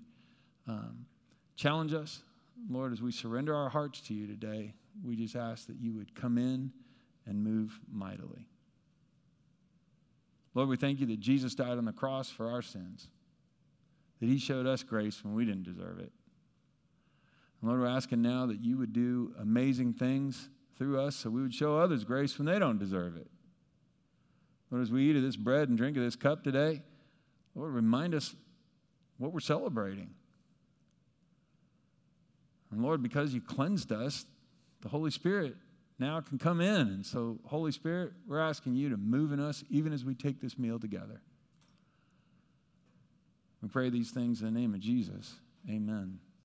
um, 0.67 1.07
challenge 1.55 1.95
us. 1.95 2.23
Lord, 2.69 2.93
as 2.93 3.01
we 3.01 3.13
surrender 3.13 3.55
our 3.55 3.69
hearts 3.69 4.01
to 4.01 4.15
you 4.15 4.27
today, 4.27 4.75
we 5.05 5.15
just 5.15 5.37
ask 5.37 5.69
that 5.69 5.77
you 5.81 5.95
would 5.95 6.13
come 6.17 6.39
in 6.39 6.73
and 7.25 7.45
move 7.45 7.79
mightily. 7.89 8.49
Lord, 10.57 10.71
we 10.71 10.77
thank 10.79 11.01
you 11.01 11.07
that 11.09 11.21
Jesus 11.21 11.55
died 11.55 11.77
on 11.77 11.85
the 11.85 11.93
cross 11.93 12.31
for 12.31 12.51
our 12.51 12.63
sins, 12.63 13.09
that 14.21 14.27
he 14.27 14.39
showed 14.39 14.67
us 14.67 14.83
grace 14.83 15.23
when 15.23 15.35
we 15.35 15.45
didn't 15.45 15.65
deserve 15.65 15.99
it. 15.99 16.11
And 17.61 17.69
Lord, 17.69 17.83
we're 17.83 17.87
asking 17.87 18.23
now 18.23 18.47
that 18.47 18.65
you 18.65 18.79
would 18.79 18.95
do 18.95 19.35
amazing 19.39 19.93
things 19.93 20.49
through 20.79 20.99
us 20.99 21.15
so 21.15 21.29
we 21.29 21.43
would 21.43 21.53
show 21.53 21.77
others 21.79 22.05
grace 22.05 22.39
when 22.39 22.47
they 22.47 22.59
don't 22.59 22.79
deserve 22.79 23.19
it. 23.19 23.27
Lord, 24.71 24.83
as 24.83 24.91
we 24.91 25.11
eat 25.11 25.17
of 25.17 25.23
this 25.23 25.37
bread 25.37 25.69
and 25.69 25.77
drink 25.77 25.99
of 25.99 26.03
this 26.03 26.17
cup 26.17 26.43
today, 26.43 26.81
Lord, 27.55 27.75
remind 27.75 28.15
us 28.15 28.35
what 29.19 29.35
we're 29.35 29.41
celebrating. 29.41 30.09
And 32.71 32.83
Lord, 32.83 33.03
because 33.03 33.35
you 33.35 33.43
cleansed 33.43 33.93
us, 33.93 34.25
the 34.81 34.89
Holy 34.89 35.11
Spirit 35.11 35.55
now 35.99 36.21
can 36.21 36.39
come 36.39 36.61
in. 36.61 36.89
And 36.89 37.07
so, 37.07 37.39
Holy 37.45 37.73
Spirit, 37.73 38.13
we're 38.27 38.41
asking 38.41 38.75
you 38.75 38.91
to 38.91 38.97
move 38.97 39.33
in 39.33 39.41
us 39.41 39.65
even 39.71 39.93
as 39.93 40.05
we 40.05 40.15
take 40.15 40.41
this 40.41 40.59
meal 40.59 40.79
together. 40.79 41.21
We 43.63 43.69
pray 43.69 43.91
these 43.91 44.11
things 44.11 44.43
in 44.43 44.53
the 44.53 44.61
name 44.61 44.75
of 44.75 44.81
Jesus. 44.81 45.35
Amen. 45.69 46.19